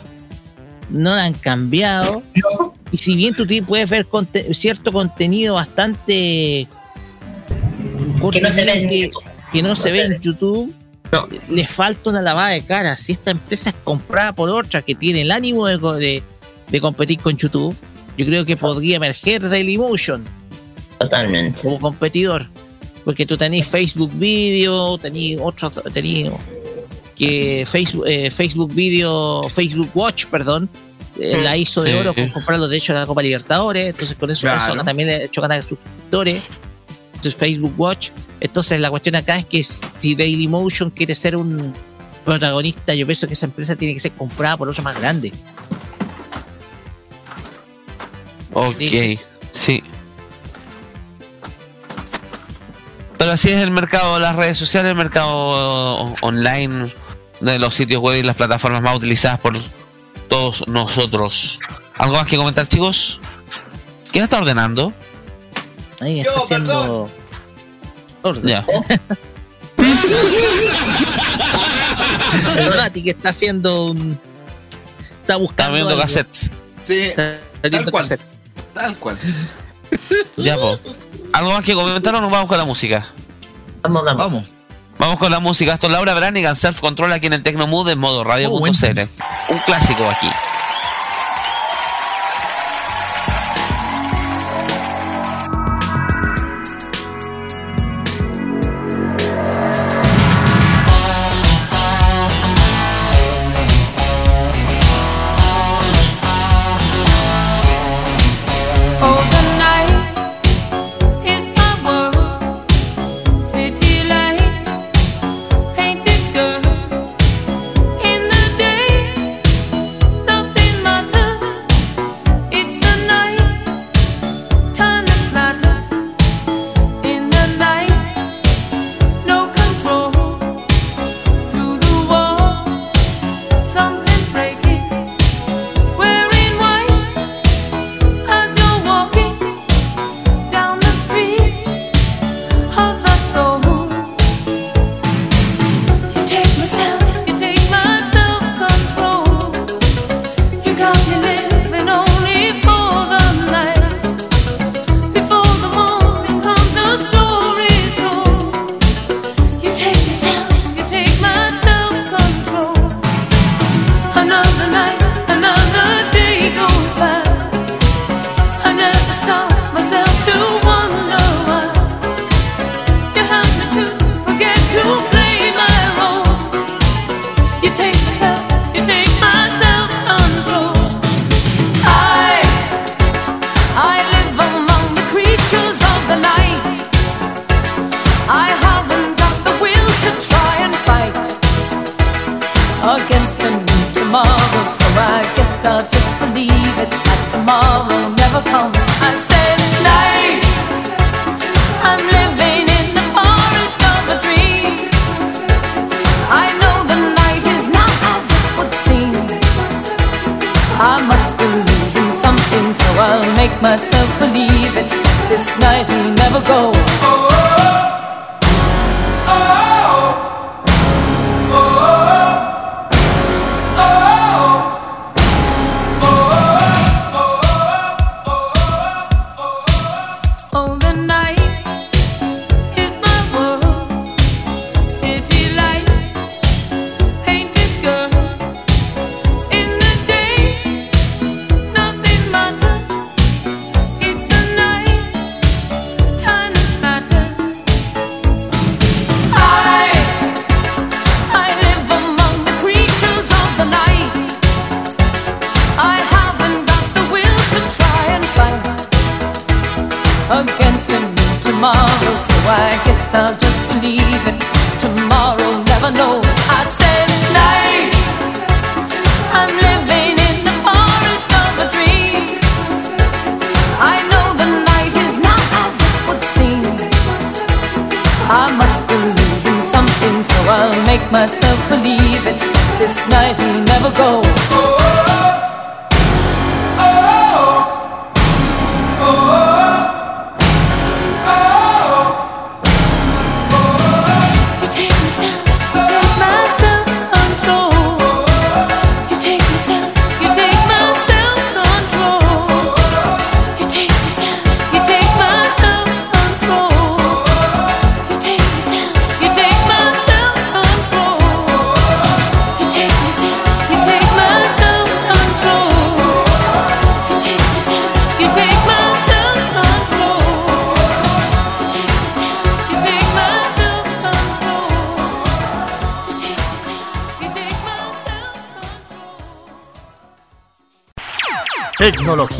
[0.89, 2.23] no la han cambiado.
[2.91, 6.67] Y si bien tú te puedes ver conte- cierto contenido bastante
[8.31, 9.23] Que no se ve en que, YouTube.
[9.51, 10.19] que no, No se se ve en ve.
[11.11, 12.95] YouTube, le falta una lavada de cara.
[12.97, 16.23] Si esta empresa es comprada por otra que tiene el ánimo de, co- de-
[16.69, 17.75] de competir con YouTube,
[18.17, 20.23] yo creo que podría emerger Dailymotion
[20.99, 21.61] Totalmente.
[21.61, 22.47] como competidor.
[23.03, 26.31] Porque tú tenés Facebook Video, tenés otros, tenés
[27.15, 30.67] que Facebook, eh, Facebook Video, Facebook Watch, perdón,
[31.19, 34.31] eh, la hizo de oro con comprar los derechos de la Copa Libertadores, entonces con
[34.31, 34.73] eso, Claro.
[34.73, 36.41] eso también le ha hecho ganar suscriptores.
[37.33, 38.09] Facebook Watch.
[38.39, 41.73] Entonces la cuestión acá es que si Dailymotion quiere ser un
[42.25, 45.31] protagonista, yo pienso que esa empresa tiene que ser comprada por otra más grande.
[48.53, 48.77] Ok,
[49.51, 49.83] Sí.
[53.17, 56.93] Pero así es el mercado de las redes sociales, el mercado online,
[57.39, 59.59] de los sitios web y las plataformas más utilizadas por
[60.29, 61.59] todos nosotros.
[61.97, 63.19] ¿Algo más que comentar, chicos?
[64.11, 64.93] ¿Quién está ordenando?
[66.05, 67.09] Ahí está haciendo.
[68.43, 68.63] Ya.
[72.57, 74.19] El Mati que está haciendo un.
[75.21, 75.63] Está buscando.
[75.63, 76.01] Está viendo algo.
[76.01, 76.51] cassettes.
[76.81, 77.39] Sí, Está
[77.69, 78.03] viendo cual.
[78.03, 78.39] cassettes.
[78.73, 79.17] tal cual.
[80.37, 80.79] Ya, po.
[81.33, 83.07] ¿Algo más que comentar o nos vamos con la música?
[83.81, 84.17] Vamos, vamos.
[84.23, 84.43] Vamos.
[84.97, 85.73] Vamos con la música.
[85.73, 88.59] Esto es Laura Branigan, Self Control aquí en el Tecnomood en modo radio.cl.
[88.59, 90.27] Oh, Un clásico aquí.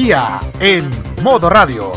[0.05, 1.91] Tecnología en modo radio.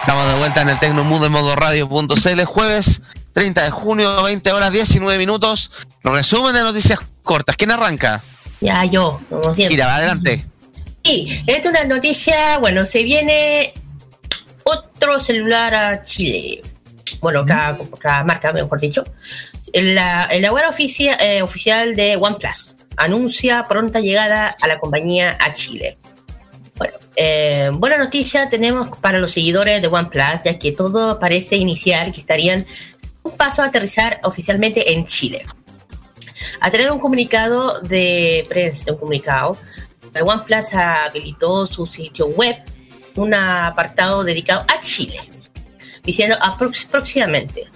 [0.00, 3.02] Estamos de vuelta en el Tecnomundo en modo radio.cl, jueves
[3.34, 5.70] 30 de junio, 20 horas 19 minutos.
[6.02, 7.56] Resumen de noticias cortas.
[7.56, 8.20] ¿Quién arranca?
[8.60, 9.76] Ya, yo, como siempre.
[9.76, 10.44] Mira, adelante.
[11.04, 13.74] Sí, esta es una noticia, bueno, se viene
[14.64, 16.62] otro celular a Chile.
[17.20, 19.04] Bueno, otra, otra marca, mejor dicho.
[19.72, 25.52] La, la web oficia- eh, oficial de OnePlus anuncia pronta llegada a la compañía a
[25.52, 25.98] Chile.
[26.76, 32.12] Bueno, eh, buena noticia tenemos para los seguidores de OnePlus, ya que todo parece iniciar
[32.12, 32.66] que estarían
[33.22, 35.44] un paso a aterrizar oficialmente en Chile.
[36.60, 39.58] A tener un comunicado de prensa, un comunicado,
[40.14, 42.56] eh, OnePlus habilitó su sitio web,
[43.14, 45.18] un apartado dedicado a Chile,
[46.06, 47.66] diciendo aprox- próximamente.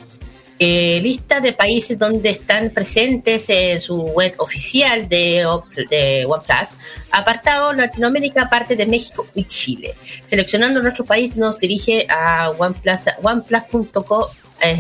[0.63, 5.47] eh, lista de países donde están presentes en su web oficial de,
[5.89, 6.77] de OnePlus,
[7.11, 9.95] apartado Latinoamérica, parte de México y Chile.
[10.27, 14.31] Seleccionando nuestro país nos dirige a OnePlus, oneplus.co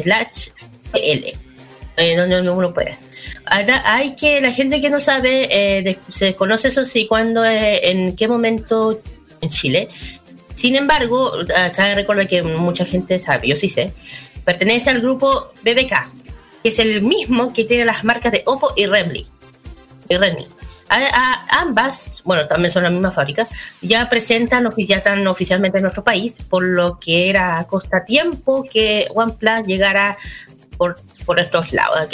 [0.03, 0.49] slash
[0.93, 1.33] L,
[1.97, 2.99] eh, donde uno puede.
[3.87, 8.15] Hay que, la gente que no sabe, eh, se desconoce eso sí, cuando, eh, en
[8.17, 8.99] qué momento
[9.41, 9.89] en Chile.
[10.61, 13.95] Sin embargo, acá recuerdo que mucha gente sabe, yo sí sé,
[14.45, 16.13] pertenece al grupo BBK,
[16.63, 19.27] que es el mismo que tiene las marcas de Oppo y Redmi.
[20.11, 20.47] Y Redmi.
[21.49, 23.49] Ambas, bueno, también son la misma fábrica,
[23.81, 28.63] ya presentan, ya están oficialmente en nuestro país, por lo que era a costa tiempo
[28.71, 30.19] que OnePlus llegara
[30.77, 30.99] por,
[31.39, 32.01] estos lados.
[32.01, 32.09] Hay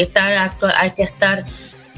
[0.92, 1.44] que estar,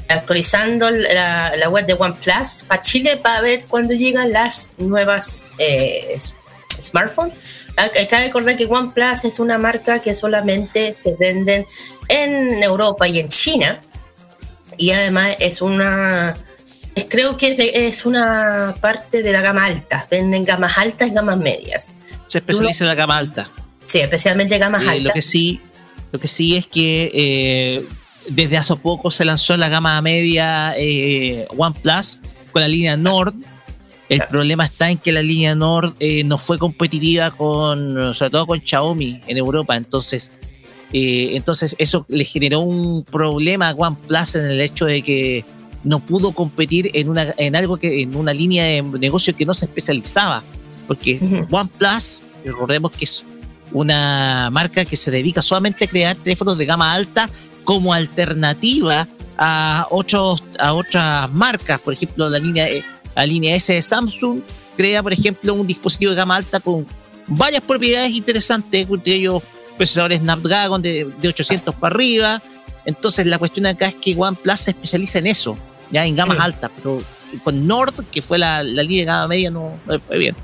[0.07, 6.17] actualizando la, la web de OnePlus para Chile para ver cuándo llegan las nuevas eh,
[6.79, 7.33] s- smartphones.
[7.77, 11.65] Hay hay que recordar que OnePlus es una marca que solamente se venden
[12.07, 13.81] en Europa y en China.
[14.77, 16.35] Y además es una.
[16.95, 20.07] es- creo que es, de- es una parte de la gama alta.
[20.09, 21.95] Venden gamas altas y gamas medias.
[22.27, 23.49] Se especializa en la gama alta.
[23.85, 25.03] Sí, especialmente gamas Eh, altas.
[25.03, 25.61] lo que sí,
[26.11, 27.85] lo que sí es que eh,
[28.29, 32.19] desde hace poco se lanzó la gama media eh, OnePlus
[32.51, 33.33] con la línea Nord.
[34.09, 38.47] El problema está en que la línea Nord eh, no fue competitiva con, sobre todo
[38.47, 39.75] con Xiaomi en Europa.
[39.75, 40.31] Entonces,
[40.91, 45.45] eh, entonces eso le generó un problema a OnePlus en el hecho de que
[45.83, 49.53] no pudo competir en una, en algo que, en una línea de negocio que no
[49.53, 50.43] se especializaba.
[50.87, 51.19] Porque
[51.51, 53.23] OnePlus, recordemos que es
[53.71, 57.29] una marca que se dedica solamente a crear teléfonos de gama alta
[57.63, 59.07] como alternativa
[59.37, 61.79] a, otros, a otras marcas.
[61.79, 62.83] Por ejemplo, la línea, eh,
[63.19, 64.39] la línea S de Samsung
[64.77, 66.87] crea, por ejemplo, un dispositivo de gama alta con
[67.27, 69.43] varias propiedades interesantes, entre ellos
[69.77, 72.41] procesadores Snapdragon de, de 800 para arriba.
[72.85, 75.57] Entonces, la cuestión acá es que OnePlus se especializa en eso,
[75.91, 76.43] ya en gamas Sí.
[76.43, 77.03] altas, pero
[77.43, 80.35] con Nord, que fue la, la línea de gama media, no, no fue bien.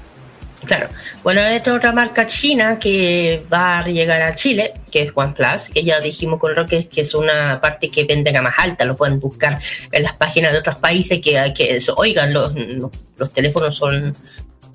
[0.66, 0.90] Claro.
[1.24, 5.84] Bueno, esta otra marca china que va a llegar a Chile, que es OnePlus, que
[5.84, 9.60] ya dijimos con Roque que es una parte que vende gamas altas, lo pueden buscar
[9.92, 14.16] en las páginas de otros países que, que oigan, los, los, los teléfonos son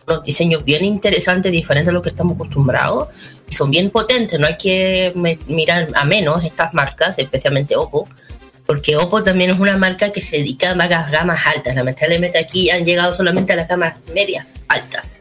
[0.07, 3.09] unos diseños bien interesantes, diferentes a lo que estamos acostumbrados,
[3.49, 5.13] y son bien potentes, no hay que
[5.47, 8.09] mirar a menos estas marcas, especialmente Oppo,
[8.67, 12.71] porque Oppo también es una marca que se dedica a las gamas altas, lamentablemente aquí
[12.71, 15.20] han llegado solamente a las gamas medias altas.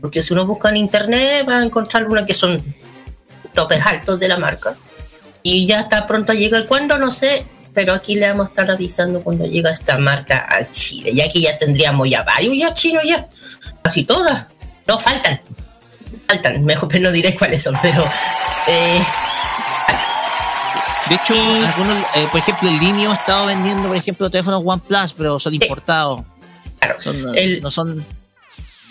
[0.00, 2.62] Porque si uno busca en internet va a encontrar una que son
[3.54, 4.76] topes altos de la marca.
[5.42, 6.66] Y ya está pronto a llegar.
[6.66, 6.98] ¿Cuándo?
[6.98, 7.46] No sé.
[7.74, 11.12] Pero aquí le vamos a estar avisando cuando llega esta marca a Chile.
[11.14, 13.28] Ya que ya tendríamos ya varios ya chinos ya.
[13.82, 14.48] Casi todas.
[14.86, 15.40] No, faltan.
[16.26, 16.64] Faltan.
[16.64, 17.76] Mejor pero no diré cuáles son.
[17.80, 18.04] Pero
[18.68, 19.00] eh,
[21.08, 21.34] De hecho,
[21.66, 25.54] algunos, eh, por ejemplo, el Linio ha estado vendiendo, por ejemplo, teléfonos OnePlus, pero son
[25.54, 26.22] importados.
[26.98, 28.04] Son, eh, no son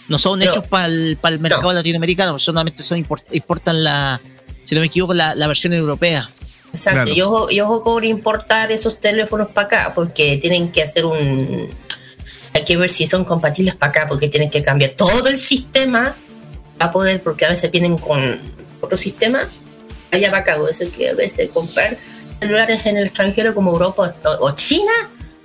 [0.08, 4.22] no son hechos para el, mercado latinoamericano, solamente son import- importan la,
[4.64, 6.30] si no me equivoco, la, la versión europea.
[6.74, 11.05] Exacto, y, ojo, y ojo con importar esos teléfonos para acá, porque tienen que hacer
[11.05, 11.70] un...
[12.53, 16.16] Hay que ver si son compatibles para acá, porque tienen que cambiar todo el sistema
[16.78, 18.39] para poder, porque a veces vienen con
[18.82, 19.41] otro sistema,
[20.12, 21.97] allá para acá, por eso que a veces comprar
[22.39, 24.91] celulares en el extranjero como Europa o, o China,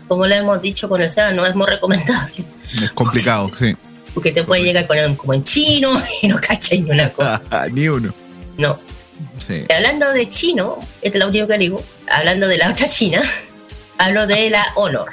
[0.09, 2.45] como le hemos dicho con el SEA, no es muy recomendable,
[2.83, 3.75] Es complicado, sí.
[4.15, 5.91] Porque te puede llegar con el- como en chino
[6.23, 7.43] y no cachai ni una cosa.
[7.73, 8.15] Ni uno.
[8.59, 8.79] No.
[9.39, 9.65] Sí.
[9.75, 13.23] Hablando de chino, esta es la última que digo, hablando de la otra china,
[13.99, 15.11] hablo de la Honor.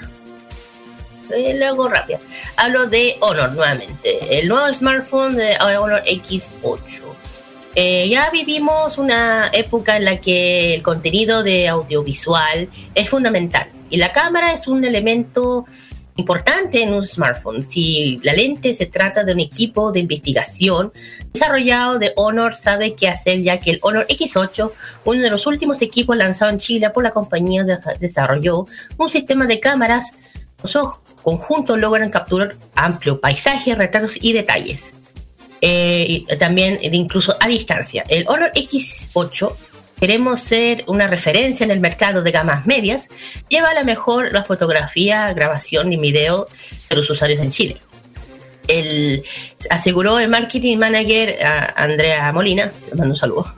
[1.35, 2.19] Eh, Lo hago rápido.
[2.57, 4.39] Hablo de Honor nuevamente.
[4.39, 7.01] El nuevo smartphone de Honor X8.
[7.75, 13.97] Eh, ya vivimos una época en la que el contenido de audiovisual es fundamental y
[13.97, 15.65] la cámara es un elemento
[16.19, 17.63] importante en un smartphone.
[17.63, 20.91] Si la lente se trata de un equipo de investigación
[21.33, 24.71] desarrollado de Honor, sabe qué hacer ya que el Honor X8,
[25.05, 28.67] uno de los últimos equipos lanzados en Chile por la compañía, de- desarrolló
[28.97, 30.11] un sistema de cámaras.
[30.61, 34.93] Ojos conjuntos logran capturar amplio paisaje, retratos y detalles.
[35.61, 38.03] Eh, también de incluso a distancia.
[38.07, 39.55] El Honor X8
[39.99, 43.07] queremos ser una referencia en el mercado de gamas medias,
[43.49, 46.47] lleva a la mejor la fotografía, grabación y video
[46.89, 47.77] de los usuarios en Chile.
[48.67, 49.23] El,
[49.69, 51.37] aseguró el marketing manager
[51.75, 53.55] Andrea Molina, le mando un saludo.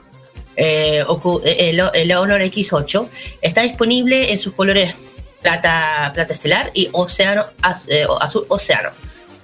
[0.56, 3.08] Eh, ocu- el, Honor X8
[3.40, 4.94] está disponible en sus colores
[5.40, 7.46] plata, plata estelar y océano,
[7.88, 8.90] eh, azul océano.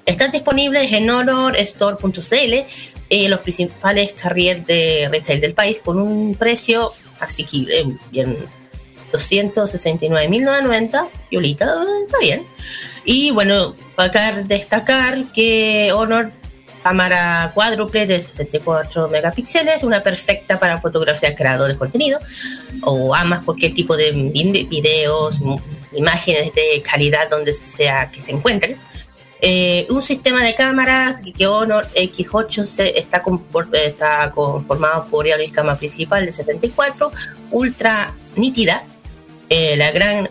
[0.07, 2.55] Están disponibles en honorstore.cl
[3.11, 8.37] en los principales carriers de retail del país con un precio asequible, bien
[9.13, 11.65] 269.990, Violita,
[12.05, 12.45] está bien.
[13.05, 16.31] Y bueno, para destacar que Honor
[16.83, 22.19] cámara cuádruple de 64 megapíxeles, una perfecta para fotografiar creadores de contenido
[22.83, 25.39] o amas cualquier tipo de vi- videos,
[25.93, 28.79] imágenes de calidad donde sea que se encuentren.
[29.41, 33.23] Eh, un sistema de cámaras que Honor X8 se- está,
[33.85, 37.13] está conformado por la cámara principal de 64,
[37.53, 38.83] ultra nítida,
[39.49, 40.29] eh, la, gran,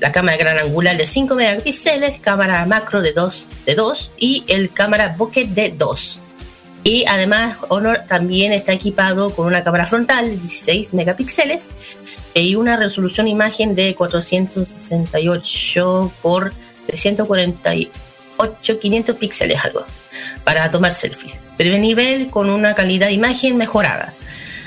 [0.00, 4.70] la cámara gran angular de 5 megapíxeles, cámara macro de 2, de 2 y el
[4.72, 6.20] cámara bokeh de 2.
[6.82, 11.68] Y además Honor también está equipado con una cámara frontal de 16 megapíxeles
[12.32, 16.52] y una resolución imagen de 468 por
[16.86, 17.90] 348,
[18.36, 19.84] 500 píxeles algo,
[20.44, 21.40] para tomar selfies.
[21.56, 24.12] Primer nivel con una calidad de imagen mejorada.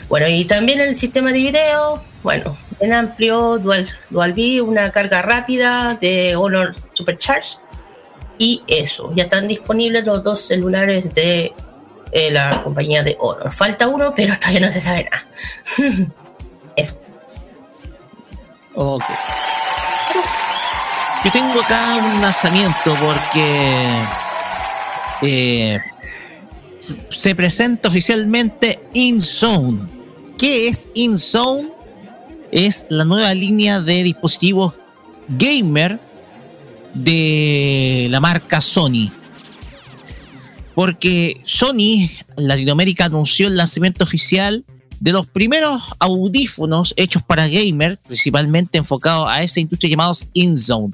[0.07, 5.21] Bueno, y también el sistema de video, bueno, en amplio, Dual, Dual V, una carga
[5.21, 7.57] rápida de Honor Supercharge.
[8.37, 11.53] Y eso, ya están disponibles los dos celulares de
[12.11, 13.51] eh, la compañía de Honor.
[13.51, 15.25] Falta uno, pero todavía no se sabe nada.
[16.75, 16.99] eso.
[18.73, 19.03] Ok.
[21.23, 24.01] Yo tengo acá un lanzamiento porque
[25.21, 25.77] eh,
[27.09, 29.81] se presenta oficialmente InZone.
[30.37, 31.71] ¿Qué es InZone?
[32.51, 34.73] Es la nueva línea de dispositivos
[35.27, 35.99] gamer
[36.93, 39.11] de la marca Sony.
[40.73, 44.63] Porque Sony en Latinoamérica anunció el lanzamiento oficial
[44.99, 50.93] de los primeros audífonos hechos para gamer, principalmente enfocados a esa industria llamados InZone.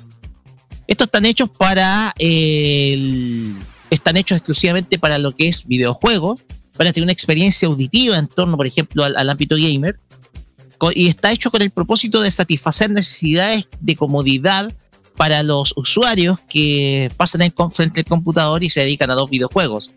[0.88, 3.54] Estos están hechos para eh,
[3.90, 6.42] están hechos exclusivamente para lo que es videojuegos,
[6.78, 10.00] para tener una experiencia auditiva en torno, por ejemplo, al, al ámbito gamer.
[10.94, 14.72] Y está hecho con el propósito de satisfacer necesidades de comodidad
[15.16, 19.94] para los usuarios que pasan en, frente al computador y se dedican a los videojuegos.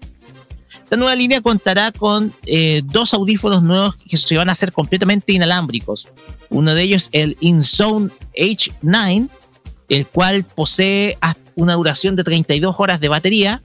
[0.89, 5.35] Esta nueva línea contará con eh, dos audífonos nuevos que se van a hacer completamente
[5.35, 6.09] inalámbricos.
[6.49, 9.29] Uno de ellos, el InZone H9,
[9.89, 11.19] el cual posee
[11.55, 13.63] una duración de 32 horas de batería.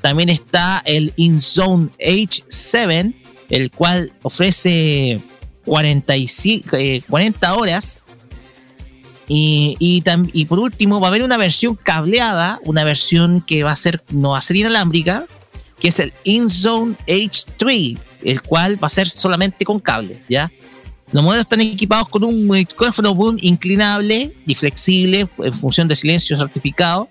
[0.00, 3.14] También está el InZone H7,
[3.50, 5.20] el cual ofrece
[5.64, 8.04] 45, eh, 40 horas.
[9.28, 14.02] Y por último, va a haber una versión cableada, una versión que va a ser,
[14.10, 15.26] no va a ser inalámbrica,
[15.78, 20.52] que es el InZone H3, el cual va a ser solamente con cable, ¿ya?
[21.12, 26.36] Los modelos están equipados con un micrófono boom inclinable y flexible en función de silencio
[26.36, 27.06] certificado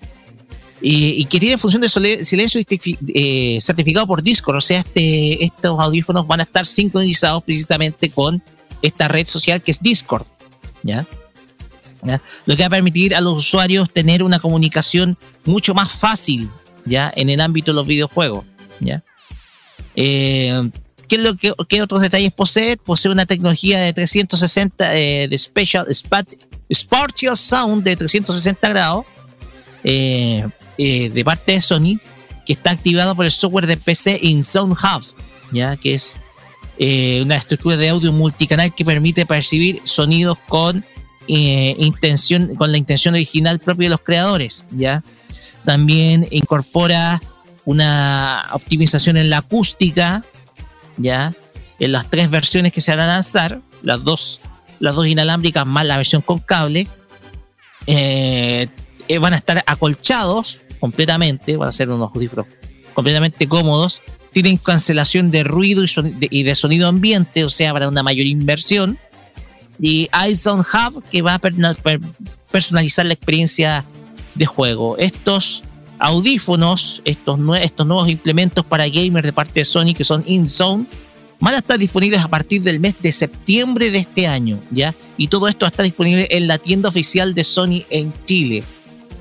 [0.84, 1.88] y, que tiene función de
[2.24, 2.60] silencio
[3.14, 4.56] eh, certificado por Discord.
[4.56, 8.42] O sea, este, estos audífonos van a estar sincronizados precisamente con
[8.82, 10.26] esta red social que es Discord.
[10.82, 11.06] ¿Ya?
[12.46, 16.50] Lo que va a permitir a los usuarios tener una comunicación mucho más fácil
[16.84, 17.12] ¿ya?
[17.14, 18.44] en el ámbito de los videojuegos.
[18.80, 19.04] ¿ya?
[19.94, 20.68] Eh,
[21.68, 22.76] ¿Qué, otros detalles posee?
[22.78, 26.38] Posee una tecnología de 360 eh, de Special Spat-
[26.72, 29.04] Spatial Sound de 360 grados
[29.84, 30.46] eh,
[30.78, 31.98] eh, de parte de Sony
[32.46, 35.04] que está activado por el software de PC InZone Hub,
[35.52, 36.16] ya que es
[36.78, 40.84] eh, una estructura de audio multicanal que permite percibir sonidos con
[41.28, 45.04] intención con la intención original propia de los creadores, ya
[45.64, 47.22] también incorpora
[47.64, 50.24] una optimización en la acústica,
[50.96, 51.32] ya
[51.78, 54.40] en las tres versiones que se van a lanzar, las dos,
[54.78, 56.86] las dos inalámbricas más la versión con cable,
[57.86, 58.68] eh,
[59.08, 62.46] eh, van a estar acolchados completamente, van a ser unos audífonos
[62.94, 64.02] completamente cómodos
[64.32, 65.84] tienen cancelación de ruido
[66.30, 68.98] y, de- sonido ambiente, o sea, para una mayor inversión.
[69.78, 71.40] Y iZone Hub, que va a
[72.50, 73.84] personalizar la experiencia
[74.34, 74.96] de juego.
[74.98, 75.64] Estos
[76.02, 80.84] audífonos, estos, nue- estos nuevos implementos para gamers de parte de Sony, que son InZone,
[81.40, 84.94] van a estar disponibles a partir del mes de septiembre de este año, ¿ya?
[85.16, 88.62] Y todo esto está disponible en la tienda oficial de Sony en Chile.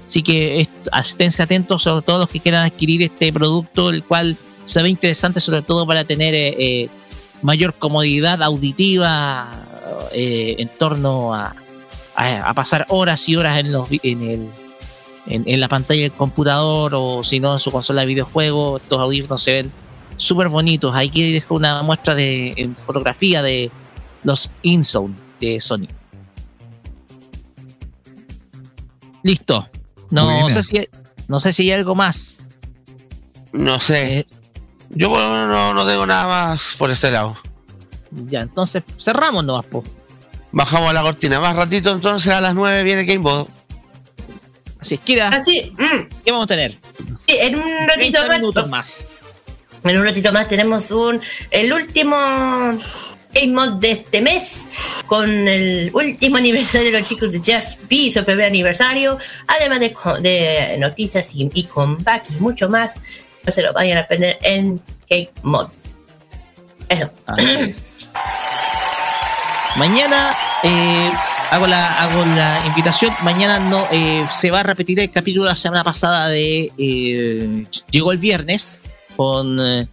[0.05, 4.35] Así que est- esténse atentos, sobre todo los que quieran adquirir este producto, el cual
[4.65, 6.89] se ve interesante, sobre todo para tener eh, eh,
[7.41, 9.49] mayor comodidad auditiva
[10.13, 11.55] eh, en torno a,
[12.53, 13.67] pasar horas y horas en,
[14.21, 14.49] el,
[15.27, 18.81] en, en la pantalla del computador o si no en su consola de videojuegos.
[18.81, 19.71] Estos audífonos se ven
[20.17, 20.95] súper bonitos.
[20.95, 23.71] Aquí dejo una muestra de en fotografía de
[24.23, 25.87] los InZone de Sony.
[29.23, 29.67] Listo.
[30.09, 30.87] No sé si
[31.27, 32.39] no sé si hay algo más.
[33.53, 34.19] No sé.
[34.19, 34.27] Eh,
[34.89, 37.37] Yo por lo menos no, no tengo nada más por este lado.
[38.11, 39.83] ya, entonces cerramos nomás, po.
[40.51, 41.39] Bajamos la cortina.
[41.39, 43.47] Más ratito entonces a las 9 viene Gamebot.
[44.81, 46.77] Así es, Kira, Así, mm, ¿qué vamos a tener?
[47.27, 48.39] sí, en un ratito 30 más.
[48.39, 49.21] minutos más.
[49.83, 51.21] En un ratito más tenemos un
[51.51, 52.15] el último
[53.33, 54.63] Game Mod de este mes
[55.05, 59.17] con el último aniversario de los chicos de Just Be, su primer aniversario,
[59.47, 62.99] además de, noticias y, y comeback y mucho más.
[63.43, 65.69] No se lo vayan a perder en Game Mod.
[66.89, 67.11] Eso.
[69.77, 71.11] Mañana eh,
[71.51, 73.13] hago, la, hago la invitación.
[73.23, 77.65] Mañana no eh, se va a repetir el capítulo de la semana pasada de eh,
[77.91, 78.83] Llegó el viernes
[79.15, 79.87] con, eh,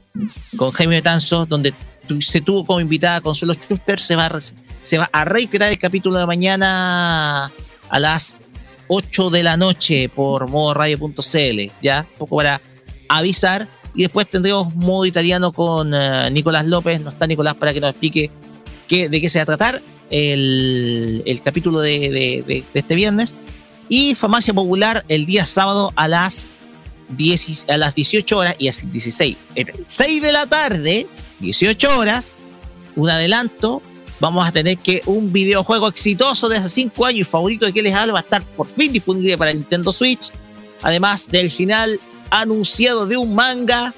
[0.57, 1.75] con Jaime Tanzo, donde
[2.07, 3.99] tu- se tuvo como invitada Consuelo Schuster.
[4.01, 4.39] Se va, a,
[4.83, 7.51] se va a reiterar el capítulo de mañana
[7.91, 8.37] a las
[8.89, 11.71] 8 de la noche por modoradio.cl.
[11.83, 12.61] Ya, un poco para
[13.09, 13.69] avisar.
[13.95, 17.01] Y después tendremos modo italiano con eh, Nicolás López.
[17.01, 18.31] No está Nicolás para que nos explique
[18.87, 23.37] qué, de qué se va a tratar el, capítulo de, este viernes.
[23.89, 26.51] Y Farmacia Popular el día sábado a las,
[27.17, 29.37] 10, a las 18 horas y a las 16.
[29.55, 31.07] El 6 de la tarde,
[31.41, 32.35] 18 horas,
[32.97, 33.83] un adelanto.
[34.21, 37.83] Vamos a tener que un videojuego exitoso de hace 5 años y favorito de que
[37.83, 40.33] les hablo va a estar por fin disponible para Nintendo Switch.
[40.83, 41.99] Además del final
[42.31, 43.95] anunciado de un manga.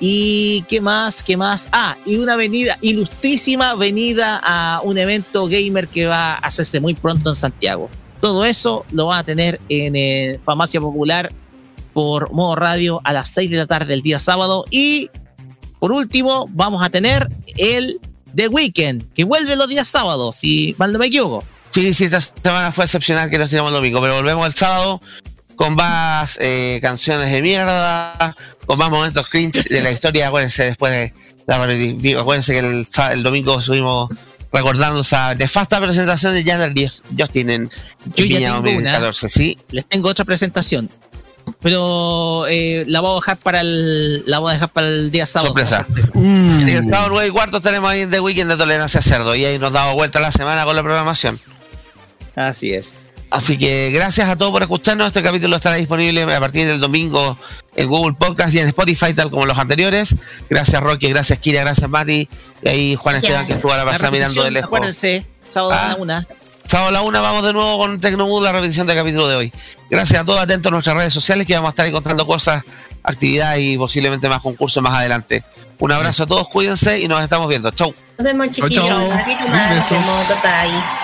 [0.00, 1.68] Y qué más, qué más.
[1.72, 6.94] Ah, y una venida, ilustrísima venida a un evento gamer que va a hacerse muy
[6.94, 7.88] pronto en Santiago.
[8.20, 11.32] Todo eso lo van a tener en eh, Farmacia Popular
[11.92, 14.64] por modo radio a las 6 de la tarde del día sábado.
[14.70, 15.10] Y
[15.78, 18.00] por último, vamos a tener el
[18.34, 21.44] The Weekend, que vuelve los días sábados, si mal no me equivoco.
[21.70, 25.00] Sí, sí, esta semana fue excepcional que nos tiramos el domingo, pero volvemos el sábado
[25.56, 28.36] con más eh, canciones de mierda,
[28.66, 30.28] con más momentos cringe de la historia.
[30.28, 31.14] Acuérdense después de
[31.46, 31.56] la
[32.20, 34.10] Acuérdense que el, el domingo estuvimos
[34.54, 37.70] recordando esa nefasta presentación de Janet Justin en
[38.14, 38.92] Yo en ya Viña tengo una.
[38.92, 39.58] 2014, ¿sí?
[39.70, 40.88] Les tengo otra presentación.
[41.60, 45.26] Pero eh, la voy a dejar para el la voy a dejar para el día
[45.26, 45.48] sábado.
[45.48, 45.84] Sorpresa.
[45.84, 46.70] como sorpresa.
[46.70, 49.58] Y el sábado 9 y cuarto tenemos ahí The Weekend de Tolerancia Cerdo y ahí
[49.58, 51.38] nos damos vuelta la semana con la programación.
[52.34, 53.10] Así es.
[53.34, 55.08] Así que gracias a todos por escucharnos.
[55.08, 57.36] Este capítulo estará disponible a partir del domingo
[57.74, 60.14] en Google Podcast y en Spotify, tal como los anteriores.
[60.48, 61.08] Gracias, Rocky.
[61.08, 61.62] Gracias, Kira.
[61.62, 62.28] Gracias, Mati.
[62.62, 63.30] Y ahí Juan Gracias.
[63.32, 64.68] Esteban, que estuvo a la pasada mirando de lejos.
[64.68, 65.86] Acuérdense, sábado Ah.
[65.86, 66.26] a la una.
[66.66, 69.52] Sábado a la una vamos de nuevo con Tecnomood, la repetición del capítulo de hoy.
[69.90, 72.62] Gracias a todos, atentos a nuestras redes sociales que vamos a estar encontrando cosas,
[73.02, 75.42] actividades y posiblemente más concursos más adelante.
[75.80, 77.72] Un abrazo a todos, cuídense y nos estamos viendo.
[77.72, 77.92] Chau.
[78.16, 78.88] Nos vemos, chiquillos.
[78.88, 81.03] Un bye.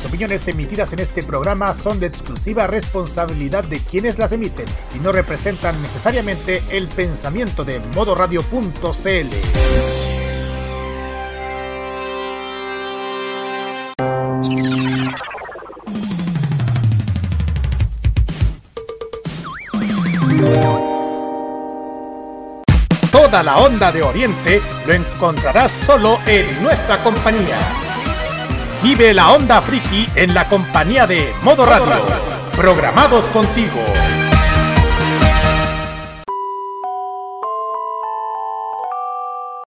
[0.00, 4.64] Las opiniones emitidas en este programa son de exclusiva responsabilidad de quienes las emiten
[4.96, 9.26] y no representan necesariamente el pensamiento de modoradio.cl.
[23.12, 27.89] Toda la onda de Oriente lo encontrarás solo en nuestra compañía.
[28.82, 32.02] Vive la onda friki en la compañía de Modo Radio.
[32.56, 33.78] Programados contigo.